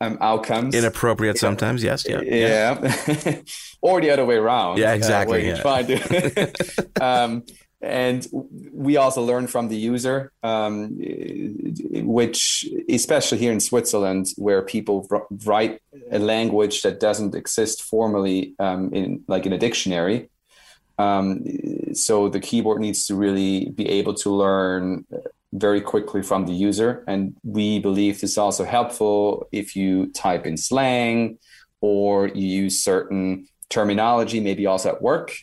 um, 0.02 0.18
outcomes. 0.22 0.76
Inappropriate 0.76 1.36
yeah. 1.36 1.42
sometimes, 1.42 1.84
yes, 1.84 2.06
yeah, 2.08 2.22
yeah, 2.22 2.80
yeah. 2.82 3.42
or 3.82 4.00
the 4.02 4.12
other 4.12 4.26
way 4.26 4.36
around. 4.36 4.78
Yeah, 4.78 4.94
exactly. 4.94 5.52
Uh, 5.52 5.78
yeah. 5.80 5.96
to, 5.96 6.86
um, 7.02 7.44
and 7.82 8.28
we 8.74 8.98
also 8.98 9.22
learn 9.24 9.48
from 9.48 9.70
the 9.70 9.78
user, 9.78 10.32
um, 10.44 10.98
which 12.04 12.68
especially 12.90 13.38
here 13.38 13.52
in 13.52 13.60
Switzerland, 13.60 14.28
where 14.38 14.62
people 14.62 15.08
write 15.46 15.82
a 16.12 16.20
language 16.20 16.82
that 16.82 17.00
doesn't 17.00 17.36
exist 17.36 17.84
formally 17.84 18.54
um, 18.60 18.94
in 18.94 19.24
like 19.28 19.46
in 19.46 19.54
a 19.54 19.58
dictionary. 19.58 20.30
Um, 20.98 21.46
so 21.94 22.28
the 22.28 22.42
keyboard 22.42 22.82
needs 22.82 23.06
to 23.08 23.16
really 23.16 23.70
be 23.70 23.88
able 23.88 24.14
to 24.16 24.30
learn 24.30 25.06
very 25.54 25.82
quickly 25.82 26.22
from 26.22 26.46
the 26.46 26.54
user. 26.54 27.04
And 27.08 27.36
we 27.44 27.80
believe 27.80 28.16
this 28.22 28.32
is 28.32 28.38
also 28.38 28.66
helpful 28.66 29.48
if 29.52 29.76
you 29.76 30.08
type 30.12 30.46
in 30.46 30.58
slang 30.58 31.40
or 31.82 32.28
you 32.28 32.46
use 32.46 32.84
certain 32.84 33.48
terminology, 33.70 34.42
maybe 34.42 34.66
also 34.66 34.90
at 34.90 35.02
work. 35.02 35.36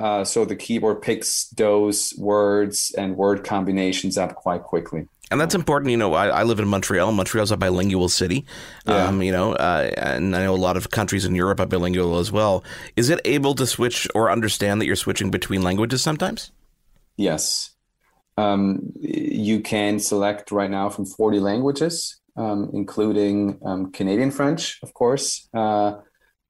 Uh, 0.00 0.24
so 0.24 0.46
the 0.46 0.56
keyboard 0.56 1.02
picks 1.02 1.48
those 1.50 2.14
words 2.16 2.94
and 2.96 3.18
word 3.18 3.44
combinations 3.44 4.16
up 4.16 4.34
quite 4.34 4.62
quickly. 4.62 5.06
And 5.30 5.38
that's 5.38 5.54
important. 5.54 5.90
You 5.90 5.98
know, 5.98 6.14
I, 6.14 6.28
I 6.28 6.42
live 6.42 6.58
in 6.58 6.66
Montreal. 6.66 7.12
Montreal's 7.12 7.50
a 7.50 7.56
bilingual 7.58 8.08
city. 8.08 8.46
Yeah. 8.86 9.08
Um, 9.08 9.22
you 9.22 9.30
know, 9.30 9.52
uh, 9.52 9.90
and 9.98 10.34
I 10.34 10.42
know 10.44 10.54
a 10.54 10.56
lot 10.56 10.78
of 10.78 10.90
countries 10.90 11.26
in 11.26 11.34
Europe 11.34 11.60
are 11.60 11.66
bilingual 11.66 12.18
as 12.18 12.32
well. 12.32 12.64
Is 12.96 13.10
it 13.10 13.20
able 13.26 13.54
to 13.56 13.66
switch 13.66 14.08
or 14.14 14.30
understand 14.30 14.80
that 14.80 14.86
you're 14.86 14.96
switching 14.96 15.30
between 15.30 15.62
languages 15.62 16.00
sometimes? 16.00 16.50
Yes. 17.18 17.70
Um, 18.38 18.94
you 18.98 19.60
can 19.60 19.98
select 19.98 20.50
right 20.50 20.70
now 20.70 20.88
from 20.88 21.04
40 21.04 21.40
languages, 21.40 22.18
um, 22.38 22.70
including 22.72 23.58
um, 23.66 23.92
Canadian 23.92 24.30
French, 24.30 24.78
of 24.82 24.94
course, 24.94 25.46
uh, 25.52 25.96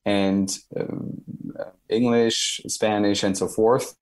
and 0.04 0.56
um, 0.78 1.20
English, 1.88 2.60
Spanish, 2.66 3.22
and 3.22 3.36
so 3.36 3.48
forth. 3.48 3.94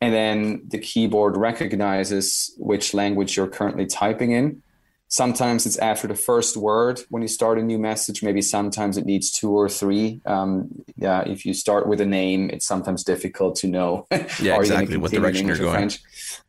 And 0.00 0.12
then 0.12 0.62
the 0.68 0.78
keyboard 0.78 1.36
recognizes 1.36 2.54
which 2.58 2.94
language 2.94 3.36
you're 3.36 3.48
currently 3.48 3.86
typing 3.86 4.32
in. 4.32 4.62
Sometimes 5.08 5.64
it's 5.64 5.78
after 5.78 6.08
the 6.08 6.14
first 6.14 6.56
word 6.56 7.00
when 7.08 7.22
you 7.22 7.28
start 7.28 7.58
a 7.58 7.62
new 7.62 7.78
message. 7.78 8.22
Maybe 8.22 8.42
sometimes 8.42 8.96
it 8.96 9.06
needs 9.06 9.30
two 9.30 9.52
or 9.52 9.68
three. 9.68 10.20
Um, 10.26 10.84
yeah, 10.96 11.20
if 11.20 11.46
you 11.46 11.54
start 11.54 11.86
with 11.86 12.00
a 12.00 12.06
name, 12.06 12.50
it's 12.50 12.66
sometimes 12.66 13.04
difficult 13.04 13.56
to 13.56 13.68
know. 13.68 14.06
yeah, 14.40 14.56
exactly 14.56 14.96
what 14.96 15.12
direction 15.12 15.46
you're 15.46 15.56
going. 15.56 15.92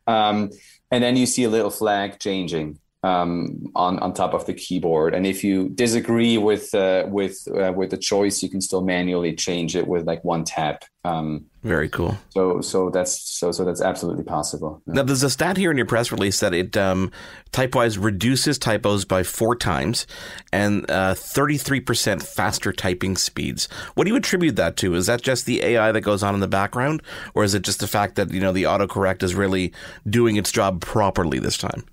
Um, 0.06 0.50
and 0.90 1.02
then 1.02 1.16
you 1.16 1.26
see 1.26 1.44
a 1.44 1.50
little 1.50 1.70
flag 1.70 2.18
changing 2.18 2.78
um, 3.02 3.70
on 3.74 3.98
on 4.00 4.12
top 4.12 4.34
of 4.34 4.46
the 4.46 4.54
keyboard. 4.54 5.14
And 5.14 5.26
if 5.26 5.44
you 5.44 5.68
disagree 5.70 6.38
with 6.38 6.74
uh, 6.74 7.04
with 7.08 7.46
uh, 7.48 7.72
with 7.74 7.90
the 7.90 7.96
choice, 7.96 8.42
you 8.42 8.48
can 8.48 8.60
still 8.60 8.82
manually 8.82 9.34
change 9.34 9.76
it 9.76 9.86
with 9.86 10.06
like 10.06 10.24
one 10.24 10.44
tap. 10.44 10.84
Um, 11.04 11.46
Very 11.62 11.88
cool. 11.88 12.18
So 12.30 12.60
so 12.60 12.90
that's 12.90 13.20
so 13.38 13.52
so 13.52 13.64
that's 13.64 13.80
absolutely 13.80 14.24
possible. 14.24 14.82
Yeah. 14.86 14.94
Now 14.94 15.02
there's 15.04 15.22
a 15.22 15.30
stat 15.30 15.56
here 15.56 15.70
in 15.70 15.76
your 15.76 15.86
press 15.86 16.10
release 16.10 16.40
that 16.40 16.52
it 16.52 16.76
um, 16.76 17.12
Typewise 17.52 17.96
reduces 17.96 18.58
typos 18.58 19.06
by 19.06 19.22
four 19.22 19.56
times 19.56 20.06
and 20.52 20.84
uh, 20.90 21.14
33% 21.14 22.22
faster 22.22 22.70
typing 22.70 23.16
speeds. 23.16 23.66
What 23.94 24.04
do 24.04 24.10
you 24.10 24.16
attribute 24.16 24.56
that 24.56 24.76
to? 24.78 24.94
Is 24.94 25.06
that 25.06 25.22
just 25.22 25.46
the 25.46 25.62
AI 25.62 25.90
that 25.92 26.02
goes 26.02 26.22
on 26.22 26.34
in 26.34 26.40
the 26.40 26.48
background, 26.48 27.02
or 27.34 27.44
is 27.44 27.54
it 27.54 27.62
just 27.62 27.80
the 27.80 27.86
fact 27.86 28.16
that 28.16 28.30
you 28.30 28.40
know 28.40 28.52
the 28.52 28.64
autocorrect 28.64 29.22
is 29.22 29.34
really 29.34 29.72
doing 30.06 30.36
its 30.36 30.52
job 30.52 30.82
properly 30.82 31.38
this 31.38 31.56
time? 31.56 31.84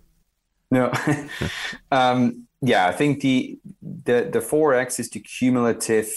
No. 0.74 0.92
um, 1.92 2.48
yeah, 2.62 2.88
I 2.88 2.92
think 2.92 3.22
the 3.22 3.60
the 4.06 4.30
the 4.32 4.42
four 4.42 4.74
X 4.74 5.00
is 5.00 5.10
the 5.10 5.20
cumulative 5.20 6.10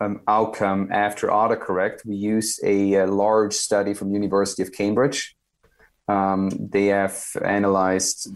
um, 0.00 0.20
outcome 0.26 0.88
after 0.90 1.28
autocorrect. 1.28 2.04
We 2.04 2.16
use 2.16 2.58
a, 2.64 2.94
a, 2.94 3.06
large 3.06 3.54
study 3.54 3.94
from 3.94 4.12
University 4.12 4.62
of 4.62 4.72
Cambridge. 4.72 5.36
Um, 6.08 6.50
they 6.58 6.86
have 6.86 7.24
analyzed 7.44 8.28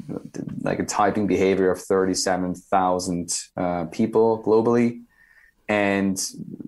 like 0.60 0.78
a 0.78 0.84
typing 0.84 1.26
behavior 1.26 1.72
of 1.72 1.80
37,000 1.80 3.34
uh, 3.56 3.86
people 3.86 4.44
globally 4.44 5.02
and 5.68 6.22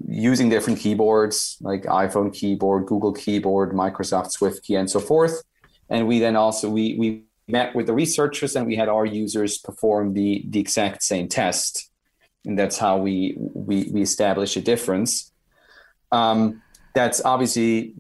using 0.09 0.49
different 0.49 0.79
keyboards 0.79 1.59
like 1.61 1.83
iphone 2.05 2.33
keyboard 2.33 2.87
google 2.87 3.13
keyboard 3.13 3.73
microsoft 3.73 4.29
SwiftKey 4.35 4.79
and 4.79 4.91
so 4.91 5.01
forth 5.01 5.43
and 5.91 6.09
we 6.09 6.19
then 6.19 6.35
also 6.35 6.71
we 6.71 6.97
we 6.97 7.27
met 7.49 7.75
with 7.75 7.87
the 7.87 7.93
researchers 7.93 8.57
and 8.57 8.67
we 8.67 8.77
had 8.77 8.89
our 8.89 9.07
users 9.07 9.59
perform 9.59 10.15
the, 10.15 10.45
the 10.49 10.61
exact 10.61 11.03
same 11.03 11.29
test. 11.29 11.91
And 12.45 12.59
that's 12.59 12.79
how 12.79 12.99
we, 12.99 13.35
we, 13.39 13.91
we 13.93 14.03
establish 14.03 14.57
a 14.57 14.61
difference. 14.61 15.33
Um, 16.13 16.63
that's 16.95 17.25
obviously 17.25 17.95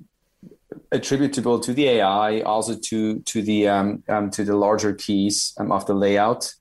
attributable 0.92 1.60
to 1.60 1.72
the 1.72 1.88
AI, 1.88 2.40
also 2.40 2.76
to, 2.76 3.20
to, 3.20 3.42
the, 3.42 3.68
um, 3.68 4.02
um, 4.08 4.30
to 4.30 4.44
the 4.44 4.56
larger 4.56 4.94
keys 4.94 5.54
um, 5.58 5.72
of 5.72 5.86
the 5.86 5.94
layout. 5.94 6.52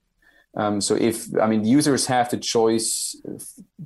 Um, 0.58 0.80
so 0.80 0.96
if 0.96 1.28
I 1.42 1.48
mean 1.48 1.66
users 1.66 2.06
have 2.06 2.30
the 2.30 2.38
choice 2.38 3.16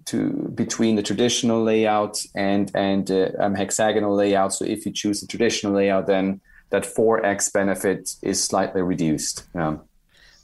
to 0.06 0.52
between 0.54 0.96
the 0.96 1.04
traditional 1.04 1.64
layout 1.64 2.22
and 2.36 2.72
and 2.76 3.10
uh, 3.10 3.30
um, 3.40 3.56
hexagonal 3.56 4.16
layout. 4.16 4.54
So 4.54 4.66
if 4.66 4.86
you 4.86 4.92
choose 4.92 5.20
the 5.20 5.28
traditional 5.28 5.74
layout, 5.74 6.06
then 6.06 6.42
that 6.70 6.84
4x 6.84 7.52
benefit 7.54 8.12
is 8.22 8.44
slightly 8.44 8.82
reduced. 8.82 9.44
Yeah. 9.56 9.78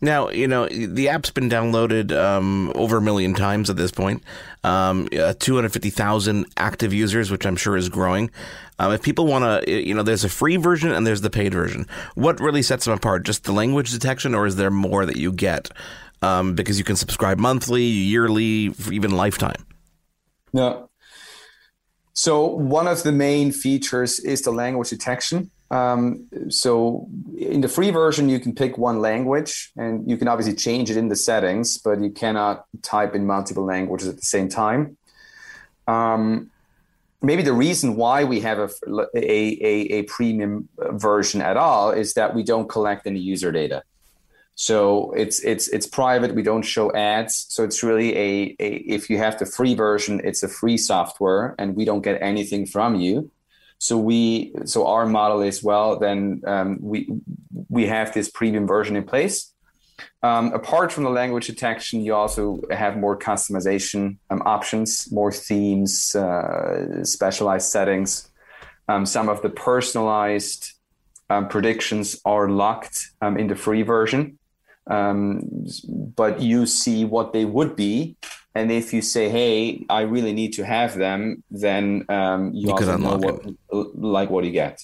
Now, 0.02 0.30
you 0.30 0.48
know, 0.48 0.68
the 0.68 1.10
app's 1.10 1.32
been 1.32 1.50
downloaded 1.50 2.12
um, 2.12 2.72
over 2.76 2.98
a 2.98 3.02
million 3.02 3.34
times 3.34 3.70
at 3.70 3.78
this 3.78 3.92
point. 3.92 4.24
Um, 4.64 5.08
uh, 5.18 5.34
250,000 5.40 6.46
active 6.58 6.94
users, 6.94 7.32
which 7.32 7.46
I'm 7.46 7.56
sure 7.56 7.78
is 7.78 7.88
growing. 7.88 8.30
Um, 8.78 8.92
if 8.92 9.02
people 9.02 9.26
want 9.26 9.66
to, 9.66 9.72
you 9.72 9.94
know, 9.94 10.04
there's 10.04 10.26
a 10.26 10.30
free 10.30 10.58
version 10.58 10.92
and 10.92 11.08
there's 11.08 11.22
the 11.22 11.30
paid 11.30 11.54
version. 11.54 11.88
What 12.16 12.42
really 12.42 12.62
sets 12.62 12.86
them 12.86 12.94
apart? 12.94 13.24
Just 13.24 13.46
the 13.46 13.54
language 13.54 13.92
detection, 13.92 14.36
or 14.36 14.46
is 14.46 14.58
there 14.58 14.70
more 14.70 15.06
that 15.06 15.18
you 15.18 15.32
get? 15.32 15.72
Um, 16.22 16.56
because 16.56 16.78
you 16.78 16.84
can 16.84 16.98
subscribe 16.98 17.40
monthly, 17.40 17.84
yearly, 17.84 18.74
even 18.92 19.12
lifetime. 19.12 19.66
No. 20.54 20.90
So, 22.14 22.46
one 22.46 22.88
of 22.88 23.04
the 23.04 23.12
main 23.12 23.52
features 23.52 24.20
is 24.20 24.42
the 24.42 24.52
language 24.52 24.90
detection. 24.90 25.52
Um, 25.72 26.28
so 26.50 27.08
in 27.38 27.62
the 27.62 27.68
free 27.68 27.90
version, 27.90 28.30
you 28.30 28.40
can 28.40 28.54
pick 28.54 28.78
one 28.78 29.02
language 29.02 29.72
and 29.76 30.10
you 30.10 30.18
can 30.18 30.28
obviously 30.28 30.56
change 30.56 30.92
it 30.92 30.98
in 30.98 31.10
the 31.10 31.16
settings, 31.16 31.78
but 31.78 32.02
you 32.02 32.12
cannot 32.12 32.66
type 32.82 33.16
in 33.16 33.26
multiple 33.26 33.66
languages 33.66 34.08
at 34.08 34.16
the 34.16 34.22
same 34.22 34.48
time. 34.48 34.98
Um, 35.88 36.52
maybe 37.22 37.42
the 37.42 37.54
reason 37.54 37.96
why 37.96 38.24
we 38.24 38.40
have 38.42 38.60
a, 38.60 38.70
a, 39.16 39.58
a, 39.62 40.00
a, 40.00 40.04
premium 40.04 40.70
version 40.78 41.42
at 41.42 41.58
all 41.58 41.92
is 41.92 42.14
that 42.14 42.34
we 42.34 42.44
don't 42.44 42.70
collect 42.70 43.08
any 43.08 43.20
user 43.20 43.52
data. 43.52 43.84
So 44.56 45.12
it's 45.12 45.44
it's 45.44 45.68
it's 45.68 45.86
private. 45.86 46.34
We 46.34 46.42
don't 46.42 46.62
show 46.62 46.90
ads. 46.94 47.46
So 47.50 47.66
it's 47.66 47.84
really 47.84 48.16
a, 48.16 48.56
a 48.60 48.76
if 48.88 49.10
you 49.10 49.18
have 49.18 49.38
the 49.38 49.46
free 49.46 49.76
version, 49.76 50.22
it's 50.24 50.44
a 50.44 50.48
free 50.48 50.78
software, 50.78 51.56
and 51.60 51.76
we 51.76 51.84
don't 51.84 52.02
get 52.02 52.22
anything 52.22 52.66
from 52.66 52.96
you. 52.96 53.30
So 53.78 53.98
we, 53.98 54.54
so 54.66 54.88
our 54.88 55.06
model 55.06 55.42
is 55.42 55.64
well, 55.64 56.00
then 56.00 56.42
um, 56.48 56.80
we 56.82 57.10
we 57.70 57.88
have 57.88 58.14
this 58.14 58.30
premium 58.30 58.68
version 58.68 58.96
in 58.96 59.04
place. 59.04 59.52
Um, 60.24 60.54
apart 60.54 60.92
from 60.92 61.04
the 61.04 61.10
language 61.10 61.48
detection, 61.48 62.02
you 62.02 62.16
also 62.16 62.62
have 62.72 62.98
more 62.98 63.18
customization 63.18 64.18
um, 64.30 64.42
options, 64.46 65.12
more 65.12 65.32
themes, 65.32 66.16
uh, 66.16 67.04
specialized 67.04 67.70
settings. 67.70 68.30
Um, 68.88 69.06
some 69.06 69.30
of 69.30 69.42
the 69.42 69.50
personalized 69.50 70.72
um, 71.30 71.48
predictions 71.48 72.20
are 72.26 72.50
locked 72.50 73.10
um, 73.22 73.38
in 73.38 73.48
the 73.48 73.56
free 73.56 73.84
version, 73.84 74.38
but 74.88 76.42
you 76.42 76.66
see 76.66 77.06
what 77.06 77.34
they 77.34 77.46
would 77.46 77.76
be 77.76 78.18
and 78.56 78.72
if 78.72 78.94
you 78.94 79.02
say, 79.02 79.30
"Hey, 79.30 79.86
I 79.90 80.02
really 80.02 80.34
need 80.34 80.54
to 80.54 80.66
have 80.66 80.96
them," 80.96 81.44
then 81.52 82.06
um, 82.10 82.52
you, 82.54 82.68
you 82.68 82.72
also 82.72 82.98
know 82.98 83.18
what, 83.18 83.96
like 83.96 84.30
what 84.30 84.46
you 84.46 84.52
get. 84.52 84.84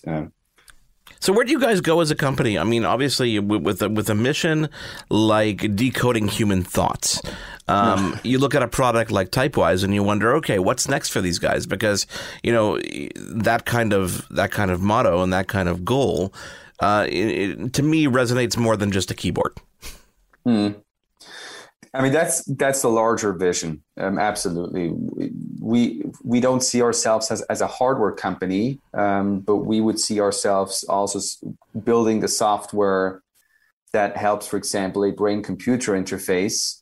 So 1.19 1.31
where 1.31 1.45
do 1.45 1.51
you 1.51 1.59
guys 1.59 1.81
go 1.81 2.01
as 2.01 2.09
a 2.09 2.15
company? 2.15 2.57
I 2.57 2.63
mean, 2.63 2.83
obviously 2.83 3.37
with 3.37 3.81
a, 3.83 3.89
with 3.89 4.09
a 4.09 4.15
mission 4.15 4.69
like 5.09 5.75
decoding 5.75 6.27
human 6.27 6.63
thoughts. 6.63 7.21
Um, 7.67 8.19
you 8.23 8.39
look 8.39 8.55
at 8.55 8.63
a 8.63 8.67
product 8.67 9.11
like 9.11 9.29
Typewise 9.29 9.83
and 9.83 9.93
you 9.93 10.03
wonder, 10.03 10.33
okay, 10.35 10.57
what's 10.57 10.89
next 10.89 11.09
for 11.09 11.21
these 11.21 11.37
guys? 11.37 11.67
Because 11.67 12.07
you 12.43 12.51
know 12.51 12.79
that 13.17 13.65
kind 13.65 13.93
of 13.93 14.27
that 14.29 14.51
kind 14.51 14.71
of 14.71 14.81
motto 14.81 15.21
and 15.21 15.31
that 15.31 15.47
kind 15.47 15.69
of 15.69 15.85
goal, 15.85 16.33
uh, 16.79 17.05
it, 17.07 17.27
it, 17.59 17.73
to 17.73 17.83
me, 17.83 18.07
resonates 18.07 18.57
more 18.57 18.75
than 18.75 18.91
just 18.91 19.11
a 19.11 19.13
keyboard. 19.13 19.53
Hmm. 20.43 20.69
I 21.93 22.01
mean, 22.01 22.13
that's 22.13 22.45
that's 22.45 22.81
the 22.81 22.89
larger 22.89 23.33
vision. 23.33 23.83
Um, 23.97 24.17
absolutely, 24.17 24.93
we 25.59 26.03
we 26.23 26.39
don't 26.39 26.63
see 26.63 26.81
ourselves 26.81 27.29
as, 27.31 27.41
as 27.43 27.59
a 27.59 27.67
hardware 27.67 28.13
company, 28.13 28.79
um, 28.93 29.41
but 29.41 29.57
we 29.57 29.81
would 29.81 29.99
see 29.99 30.21
ourselves 30.21 30.85
also 30.85 31.19
building 31.83 32.21
the 32.21 32.29
software 32.29 33.21
that 33.91 34.15
helps, 34.15 34.47
for 34.47 34.55
example, 34.55 35.03
a 35.03 35.11
brain 35.11 35.43
computer 35.43 35.91
interface, 35.91 36.81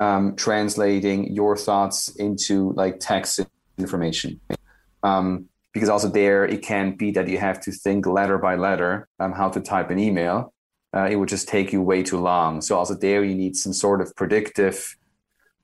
um, 0.00 0.34
translating 0.34 1.32
your 1.32 1.56
thoughts 1.56 2.08
into 2.16 2.72
like 2.72 2.98
text 2.98 3.38
information. 3.78 4.40
Um, 5.04 5.46
because 5.72 5.88
also 5.88 6.08
there, 6.08 6.44
it 6.44 6.62
can 6.62 6.96
be 6.96 7.12
that 7.12 7.28
you 7.28 7.38
have 7.38 7.60
to 7.60 7.72
think 7.72 8.06
letter 8.06 8.38
by 8.38 8.56
letter 8.56 9.08
um, 9.20 9.32
how 9.32 9.48
to 9.48 9.60
type 9.60 9.88
an 9.90 9.98
email 9.98 10.51
uh, 10.94 11.08
it 11.10 11.16
would 11.16 11.28
just 11.28 11.48
take 11.48 11.72
you 11.72 11.82
way 11.82 12.02
too 12.02 12.18
long. 12.18 12.60
So 12.60 12.76
also 12.76 12.94
there 12.94 13.24
you 13.24 13.34
need 13.34 13.56
some 13.56 13.72
sort 13.72 14.00
of 14.00 14.14
predictive 14.14 14.96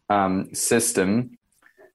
um, 0.08 0.54
system 0.54 1.38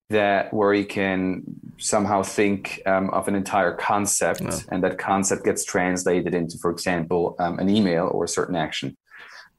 that 0.09 0.53
where 0.53 0.73
you 0.73 0.85
can 0.85 1.43
somehow 1.77 2.21
think 2.21 2.81
um, 2.85 3.09
of 3.09 3.27
an 3.27 3.35
entire 3.35 3.73
concept 3.73 4.41
yeah. 4.41 4.59
and 4.69 4.83
that 4.83 4.97
concept 4.97 5.43
gets 5.43 5.65
translated 5.65 6.35
into, 6.35 6.57
for 6.59 6.69
example, 6.69 7.35
um, 7.39 7.57
an 7.59 7.69
email 7.69 8.09
or 8.13 8.25
a 8.25 8.27
certain 8.27 8.55
action. 8.55 8.95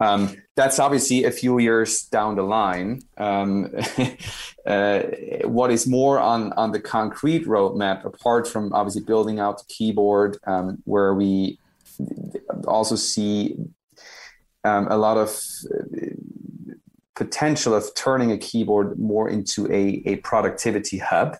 Um, 0.00 0.36
that's 0.56 0.78
obviously 0.78 1.24
a 1.24 1.30
few 1.30 1.58
years 1.58 2.02
down 2.04 2.36
the 2.36 2.42
line. 2.42 3.00
Um, 3.16 3.74
uh, 4.66 5.00
what 5.44 5.70
is 5.70 5.86
more 5.86 6.18
on, 6.20 6.52
on 6.52 6.72
the 6.72 6.80
concrete 6.80 7.46
roadmap, 7.46 8.04
apart 8.04 8.46
from 8.46 8.72
obviously 8.72 9.02
building 9.02 9.38
out 9.40 9.58
the 9.58 9.64
keyboard, 9.66 10.38
um, 10.46 10.82
where 10.84 11.14
we 11.14 11.58
also 12.64 12.96
see 12.96 13.56
um, 14.64 14.88
a 14.88 14.96
lot 14.96 15.16
of 15.16 15.28
uh, 15.74 16.06
potential 17.14 17.74
of 17.74 17.94
turning 17.94 18.32
a 18.32 18.38
keyboard 18.38 18.98
more 18.98 19.28
into 19.28 19.66
a, 19.72 20.02
a 20.06 20.16
productivity 20.16 20.98
hub 20.98 21.36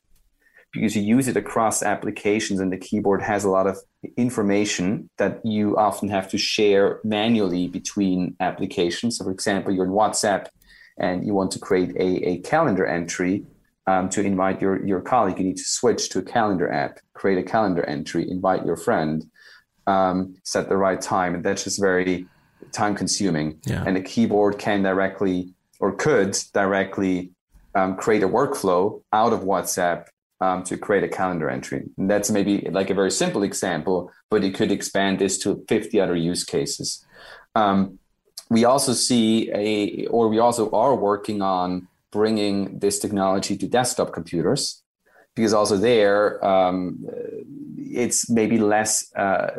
because 0.73 0.97
you 0.97 1.03
use 1.03 1.29
it 1.29 1.37
across 1.37 1.83
applications 1.83 2.61
and 2.61 2.73
the 2.73 2.77
keyboard 2.77 3.23
has 3.23 3.45
a 3.45 3.51
lot 3.51 3.67
of 3.67 3.79
information 4.17 5.09
that 5.19 5.41
you 5.45 5.77
often 5.77 6.09
have 6.09 6.29
to 6.29 6.37
share 6.37 7.01
manually 7.05 7.69
between 7.69 8.37
applications. 8.41 9.19
So, 9.19 9.25
for 9.25 9.31
example, 9.31 9.73
you're 9.73 9.85
in 9.85 9.93
WhatsApp 9.93 10.49
and 10.99 11.25
you 11.25 11.33
want 11.33 11.53
to 11.53 11.59
create 11.59 11.95
a, 11.97 12.29
a 12.29 12.39
calendar 12.39 12.87
entry 12.87 13.45
um, 13.87 14.09
to 14.11 14.23
invite 14.23 14.61
your, 14.61 14.85
your 14.85 15.01
colleague. 15.01 15.39
You 15.39 15.45
need 15.45 15.59
to 15.59 15.65
switch 15.65 16.09
to 16.11 16.19
a 16.19 16.23
calendar 16.23 16.71
app, 16.71 16.99
create 17.15 17.39
a 17.39 17.43
calendar 17.43 17.85
entry, 17.85 18.29
invite 18.29 18.67
your 18.67 18.77
friend 18.77 19.25
um, 19.87 20.37
set 20.45 20.69
the 20.69 20.77
right 20.77 21.01
time, 21.01 21.35
and 21.35 21.45
that's 21.45 21.65
just 21.65 21.81
very 21.81 22.27
time 22.73 22.95
consuming. 22.95 23.59
Yeah. 23.65 23.85
And 23.87 23.97
the 23.97 24.03
keyboard 24.03 24.59
can 24.59 24.83
directly 24.83 25.55
or 25.81 25.93
could 25.93 26.39
directly 26.53 27.31
um, 27.75 27.97
create 27.97 28.23
a 28.23 28.29
workflow 28.29 29.03
out 29.13 29.33
of 29.33 29.41
WhatsApp 29.41 30.07
um, 30.41 30.63
to 30.65 30.77
create 30.77 31.05
a 31.05 31.09
calendar 31.09 31.51
entry. 31.51 31.85
And 31.99 32.11
that's 32.11 32.31
maybe 32.31 32.69
like 32.71 32.91
a 32.91 32.95
very 32.95 33.11
simple 33.11 33.43
example, 33.43 34.11
but 34.31 34.43
you 34.43 34.53
could 34.53 34.71
expand 34.71 35.19
this 35.19 35.39
to 35.39 35.65
50 35.69 36.01
other 36.01 36.17
use 36.17 36.45
cases. 36.45 37.05
Um, 37.55 37.99
we 38.51 38.65
also 38.65 38.93
see 38.93 39.51
a, 39.53 40.07
or 40.07 40.29
we 40.29 40.39
also 40.39 40.71
are 40.71 40.95
working 40.95 41.43
on 41.43 41.89
bringing 42.13 42.79
this 42.79 42.99
technology 42.99 43.57
to 43.57 43.67
desktop 43.67 44.13
computers 44.13 44.84
because 45.35 45.53
also 45.53 45.77
there 45.77 46.45
um, 46.45 47.05
it's 47.77 48.29
maybe 48.31 48.59
less 48.59 49.15
uh, 49.17 49.51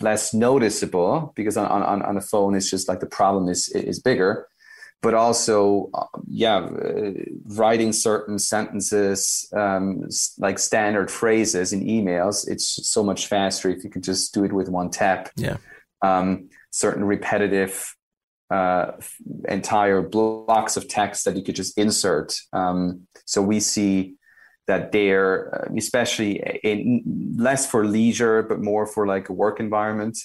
less 0.00 0.34
noticeable 0.34 1.32
because 1.34 1.56
on, 1.56 1.66
on 1.66 2.02
on 2.02 2.16
a 2.16 2.20
phone 2.20 2.54
it's 2.54 2.70
just 2.70 2.88
like 2.88 3.00
the 3.00 3.06
problem 3.06 3.48
is 3.48 3.68
is 3.68 4.00
bigger. 4.00 4.48
But 5.02 5.12
also 5.12 5.90
uh, 5.92 6.06
yeah 6.26 6.58
uh, 6.58 7.12
writing 7.46 7.92
certain 7.92 8.38
sentences 8.38 9.48
um, 9.52 10.08
like 10.38 10.58
standard 10.58 11.10
phrases 11.10 11.72
in 11.72 11.84
emails 11.84 12.48
it's 12.48 12.88
so 12.88 13.02
much 13.04 13.26
faster 13.26 13.68
if 13.68 13.84
you 13.84 13.90
can 13.90 14.02
just 14.02 14.32
do 14.32 14.44
it 14.44 14.52
with 14.52 14.68
one 14.68 14.90
tap. 14.90 15.30
Yeah. 15.36 15.58
Um, 16.02 16.50
certain 16.70 17.04
repetitive 17.04 17.94
uh, 18.50 18.92
entire 19.48 20.02
blocks 20.02 20.76
of 20.76 20.88
text 20.88 21.24
that 21.24 21.36
you 21.36 21.42
could 21.42 21.56
just 21.56 21.76
insert. 21.78 22.34
Um, 22.52 23.06
so 23.24 23.42
we 23.42 23.60
see 23.60 24.16
that 24.66 24.92
they're 24.92 25.54
uh, 25.54 25.74
especially 25.76 26.36
in 26.62 27.02
less 27.36 27.70
for 27.70 27.84
leisure 27.84 28.42
but 28.42 28.60
more 28.60 28.86
for 28.86 29.06
like 29.06 29.28
a 29.28 29.32
work 29.32 29.60
environment. 29.60 30.18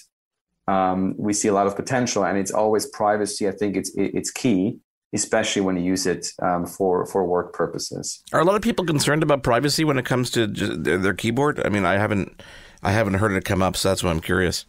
Um, 0.68 1.14
we 1.18 1.32
see 1.32 1.48
a 1.48 1.52
lot 1.52 1.66
of 1.66 1.74
potential 1.74 2.24
and 2.24 2.38
it's 2.38 2.52
always 2.52 2.86
privacy 2.86 3.48
i 3.48 3.50
think 3.50 3.76
it's 3.76 3.90
it's 3.96 4.30
key 4.30 4.78
especially 5.12 5.60
when 5.62 5.76
you 5.76 5.82
use 5.82 6.06
it 6.06 6.28
um, 6.40 6.64
for 6.64 7.04
for 7.06 7.24
work 7.24 7.52
purposes. 7.52 8.22
Are 8.32 8.40
a 8.40 8.44
lot 8.44 8.54
of 8.54 8.62
people 8.62 8.84
concerned 8.84 9.24
about 9.24 9.42
privacy 9.42 9.84
when 9.84 9.98
it 9.98 10.04
comes 10.04 10.30
to 10.30 10.46
their 10.46 11.14
keyboard? 11.14 11.60
I 11.64 11.68
mean 11.68 11.84
i 11.84 11.94
haven't 11.94 12.42
i 12.82 12.92
haven't 12.92 13.14
heard 13.14 13.32
it 13.32 13.44
come 13.44 13.62
up 13.62 13.76
so 13.76 13.88
that's 13.88 14.04
why 14.04 14.10
i'm 14.10 14.20
curious. 14.20 14.66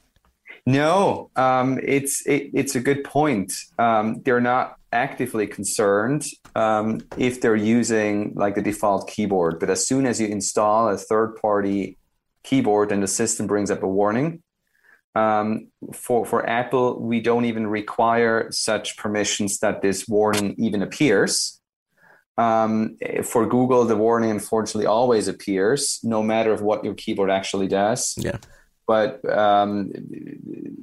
No, 0.66 1.32
um, 1.36 1.80
it's 1.84 2.26
it, 2.28 2.52
it's 2.54 2.76
a 2.76 2.80
good 2.80 3.04
point. 3.04 3.52
Um, 3.80 4.22
they're 4.24 4.42
not 4.42 4.78
actively 4.92 5.48
concerned 5.48 6.26
um, 6.56 7.02
if 7.18 7.42
they're 7.42 7.56
using 7.56 8.34
like 8.36 8.56
the 8.56 8.62
default 8.62 9.08
keyboard, 9.10 9.60
but 9.60 9.70
as 9.70 9.88
soon 9.88 10.06
as 10.06 10.20
you 10.20 10.28
install 10.28 10.90
a 10.90 10.98
third-party 10.98 11.98
keyboard, 12.44 12.92
and 12.92 13.04
the 13.04 13.08
system 13.08 13.48
brings 13.48 13.72
up 13.72 13.84
a 13.84 13.88
warning. 13.88 14.42
Um, 15.14 15.68
for 15.94 16.26
for 16.26 16.48
Apple, 16.50 17.02
we 17.02 17.20
don't 17.20 17.46
even 17.46 17.68
require 17.68 18.50
such 18.52 18.98
permissions 18.98 19.60
that 19.60 19.82
this 19.82 20.08
warning 20.08 20.56
even 20.58 20.82
appears. 20.82 21.60
Um, 22.38 22.98
for 23.24 23.46
Google, 23.46 23.84
the 23.84 23.98
warning 23.98 24.32
unfortunately 24.32 24.88
always 24.88 25.28
appears, 25.28 26.00
no 26.02 26.24
matter 26.24 26.54
of 26.54 26.62
what 26.62 26.84
your 26.84 26.94
keyboard 26.94 27.30
actually 27.30 27.68
does. 27.68 28.16
Yeah 28.18 28.38
but 28.88 29.24
um, 29.30 29.91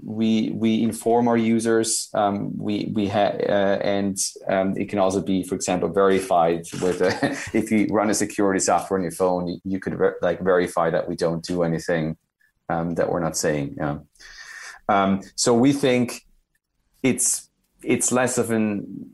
we 0.05 0.51
we 0.51 0.83
inform 0.83 1.29
our 1.29 1.37
users. 1.37 2.09
Um, 2.15 2.57
we 2.57 2.91
we 2.95 3.07
have 3.09 3.35
uh, 3.41 3.79
and 3.83 4.19
um, 4.49 4.77
it 4.77 4.89
can 4.89 4.99
also 4.99 5.21
be, 5.21 5.43
for 5.43 5.55
example, 5.55 5.89
verified 5.89 6.65
with 6.81 7.01
a, 7.03 7.13
if 7.53 7.71
you 7.71 7.87
run 7.91 8.11
a 8.11 8.15
security 8.15 8.61
software 8.61 8.99
on 8.99 9.03
your 9.03 9.13
phone, 9.13 9.49
you, 9.49 9.61
you 9.65 9.81
could 9.81 9.97
ver- 9.97 10.19
like 10.23 10.41
verify 10.41 10.91
that 10.91 11.09
we 11.09 11.17
don't 11.17 11.45
do 11.45 11.63
anything 11.63 12.17
um, 12.69 12.95
that 12.95 13.11
we're 13.11 13.21
not 13.21 13.37
saying. 13.37 13.77
Yeah. 13.77 13.99
Um, 14.89 15.23
so 15.37 15.55
we 15.55 15.73
think 15.73 16.27
it's 17.03 17.51
it's 17.83 18.11
less 18.13 18.39
of 18.39 18.51
an 18.51 19.13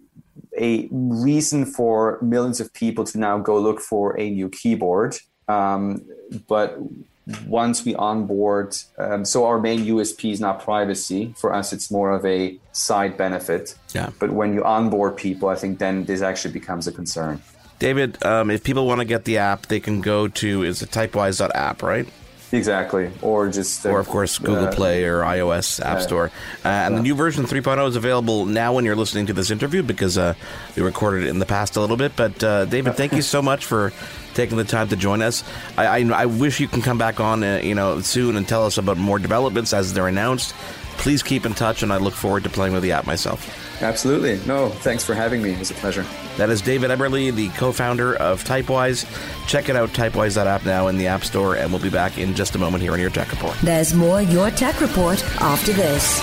a 0.57 0.89
reason 0.91 1.67
for 1.67 2.19
millions 2.23 2.61
of 2.61 2.73
people 2.73 3.05
to 3.05 3.19
now 3.19 3.39
go 3.39 3.59
look 3.59 3.81
for 3.81 4.19
a 4.19 4.31
new 4.31 4.49
keyboard. 4.49 5.17
Um, 5.49 6.05
but 6.47 6.79
once 7.47 7.85
we 7.85 7.95
onboard, 7.95 8.77
um, 8.99 9.25
so 9.25 9.47
our 9.47 9.59
main 9.59 9.81
USP 9.87 10.33
is 10.33 10.41
not 10.41 10.63
privacy. 10.63 11.35
For 11.39 11.55
us, 11.55 11.73
it's 11.73 11.91
more 11.91 12.11
of 12.11 12.25
a 12.27 12.59
side 12.73 13.17
benefit. 13.17 13.75
Yeah. 13.95 14.11
But 14.19 14.33
when 14.33 14.53
you 14.55 14.63
onboard 14.65 15.17
people, 15.17 15.49
I 15.49 15.55
think 15.55 15.79
then 15.79 16.05
this 16.05 16.21
actually 16.21 16.53
becomes 16.53 16.87
a 16.87 16.93
concern. 16.93 17.41
David, 17.79 18.23
um, 18.25 18.51
if 18.51 18.63
people 18.63 18.87
want 18.87 19.01
to 19.01 19.05
get 19.05 19.25
the 19.25 19.39
app, 19.39 19.67
they 19.67 19.81
can 19.81 20.01
go 20.01 20.29
to 20.29 20.63
is 20.63 20.83
it 20.83 20.93
typewise.app, 20.93 21.83
right? 21.83 22.07
Exactly, 22.55 23.11
or 23.21 23.49
just 23.49 23.85
uh, 23.85 23.91
or 23.91 23.99
of 23.99 24.09
course 24.09 24.39
Google 24.39 24.67
uh, 24.67 24.73
Play 24.73 25.05
or 25.05 25.21
iOS 25.23 25.85
App 25.85 26.01
Store. 26.01 26.31
Uh, 26.65 26.69
and 26.69 26.97
the 26.97 27.03
new 27.03 27.15
version 27.15 27.45
3.0 27.45 27.89
is 27.89 27.97
available 27.97 28.47
now 28.47 28.73
when 28.73 28.85
you're 28.85 28.95
listening 28.95 29.27
to 29.27 29.33
this 29.33 29.51
interview 29.51 29.83
because 29.83 30.17
uh, 30.17 30.35
we 30.77 30.83
recorded 30.83 31.25
it 31.25 31.31
in 31.31 31.41
the 31.41 31.47
past 31.47 31.77
a 31.77 31.81
little 31.81 31.97
bit. 31.97 32.15
But 32.15 32.43
uh, 32.45 32.65
David, 32.67 32.95
thank 32.95 33.13
you 33.13 33.23
so 33.23 33.43
much 33.43 33.65
for 33.65 33.93
taking 34.35 34.57
the 34.57 34.65
time 34.65 34.89
to 34.89 34.97
join 34.97 35.21
us. 35.21 35.43
I, 35.77 35.87
I, 35.87 36.23
I 36.23 36.27
wish 36.27 36.61
you 36.61 36.69
can 36.69 36.81
come 36.81 36.99
back 36.99 37.19
on, 37.19 37.43
uh, 37.43 37.61
you 37.63 37.75
know, 37.75 38.01
soon 38.01 38.37
and 38.37 38.47
tell 38.47 38.65
us 38.67 38.79
about 38.79 38.99
more 38.99 39.19
developments 39.19 39.73
as 39.73 39.93
they're 39.93 40.09
announced. 40.09 40.55
Please 40.99 41.23
keep 41.23 41.45
in 41.45 41.53
touch, 41.55 41.83
and 41.83 41.93
I 41.93 41.99
look 41.99 42.15
forward 42.15 42.45
to 42.45 42.51
playing 42.51 42.73
with 42.73 42.83
the 42.83 42.93
app 42.93 43.07
myself. 43.07 43.61
Absolutely. 43.83 44.41
No, 44.47 44.69
thanks 44.71 45.05
for 45.05 45.15
having 45.15 45.43
me. 45.43 45.53
It 45.53 45.59
was 45.59 45.71
a 45.71 45.75
pleasure. 45.75 46.07
That 46.37 46.49
is 46.49 46.63
David 46.63 46.91
Eberle, 46.91 47.35
the 47.35 47.49
co-founder 47.51 48.17
of 48.17 48.43
Typewise. 48.45 49.05
Check 49.47 49.69
it 49.69 49.77
out, 49.77 49.93
typewise.app 49.93 50.65
now 50.65 50.89
in 50.89 50.97
the 50.97 51.07
App 51.09 51.25
Store, 51.25 51.57
and 51.57 51.71
we'll 51.73 51.83
be 51.83 51.91
back 51.91 52.19
in 52.19 52.35
just 52.35 52.55
a 52.55 52.59
moment 52.59 52.83
here 52.83 52.93
on 52.93 53.01
Your 53.01 53.11
Tech 53.11 53.31
Report. 53.31 53.57
There's 53.63 53.93
more 53.95 54.23
Your 54.23 54.51
Tech 54.51 54.81
Report 54.81 55.23
after 55.41 55.73
this. 55.73 56.21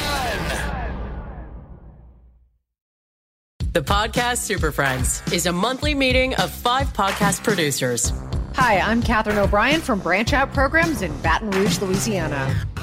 The 3.73 3.81
Podcast 3.81 4.39
Super 4.39 4.71
Friends 4.71 5.21
is 5.31 5.45
a 5.45 5.51
monthly 5.53 5.93
meeting 5.93 6.35
of 6.35 6.51
five 6.51 6.91
podcast 6.93 7.43
producers. 7.43 8.11
Hi, 8.55 8.79
I'm 8.79 9.01
Katherine 9.01 9.37
O'Brien 9.37 9.79
from 9.79 9.99
Branch 9.99 10.33
Out 10.33 10.53
Programs 10.53 11.01
in 11.01 11.17
Baton 11.21 11.51
Rouge, 11.51 11.79
Louisiana. 11.79 12.53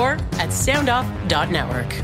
or 0.00 0.12
at 0.40 0.50
soundoff.network. 0.50 1.94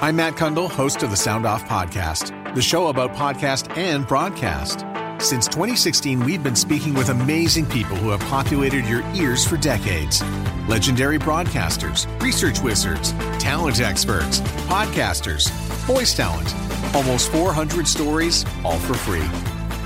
I'm 0.00 0.14
Matt 0.14 0.34
Cundill, 0.34 0.70
host 0.70 1.02
of 1.02 1.10
the 1.10 1.16
Sound 1.16 1.44
Off 1.44 1.64
Podcast, 1.64 2.54
the 2.54 2.62
show 2.62 2.86
about 2.86 3.14
podcast 3.14 3.76
and 3.76 4.06
broadcast. 4.06 4.84
Since 5.20 5.48
2016, 5.48 6.24
we've 6.24 6.42
been 6.44 6.54
speaking 6.54 6.94
with 6.94 7.08
amazing 7.08 7.66
people 7.66 7.96
who 7.96 8.10
have 8.10 8.20
populated 8.20 8.84
your 8.86 9.02
ears 9.16 9.44
for 9.44 9.56
decades. 9.56 10.22
Legendary 10.68 11.18
broadcasters, 11.18 12.06
research 12.22 12.60
wizards, 12.60 13.10
talent 13.40 13.80
experts, 13.80 14.38
podcasters, 14.68 15.50
voice 15.88 16.14
talent. 16.14 16.54
Almost 16.94 17.32
400 17.32 17.88
stories, 17.88 18.46
all 18.64 18.78
for 18.78 18.94
free. 18.94 19.47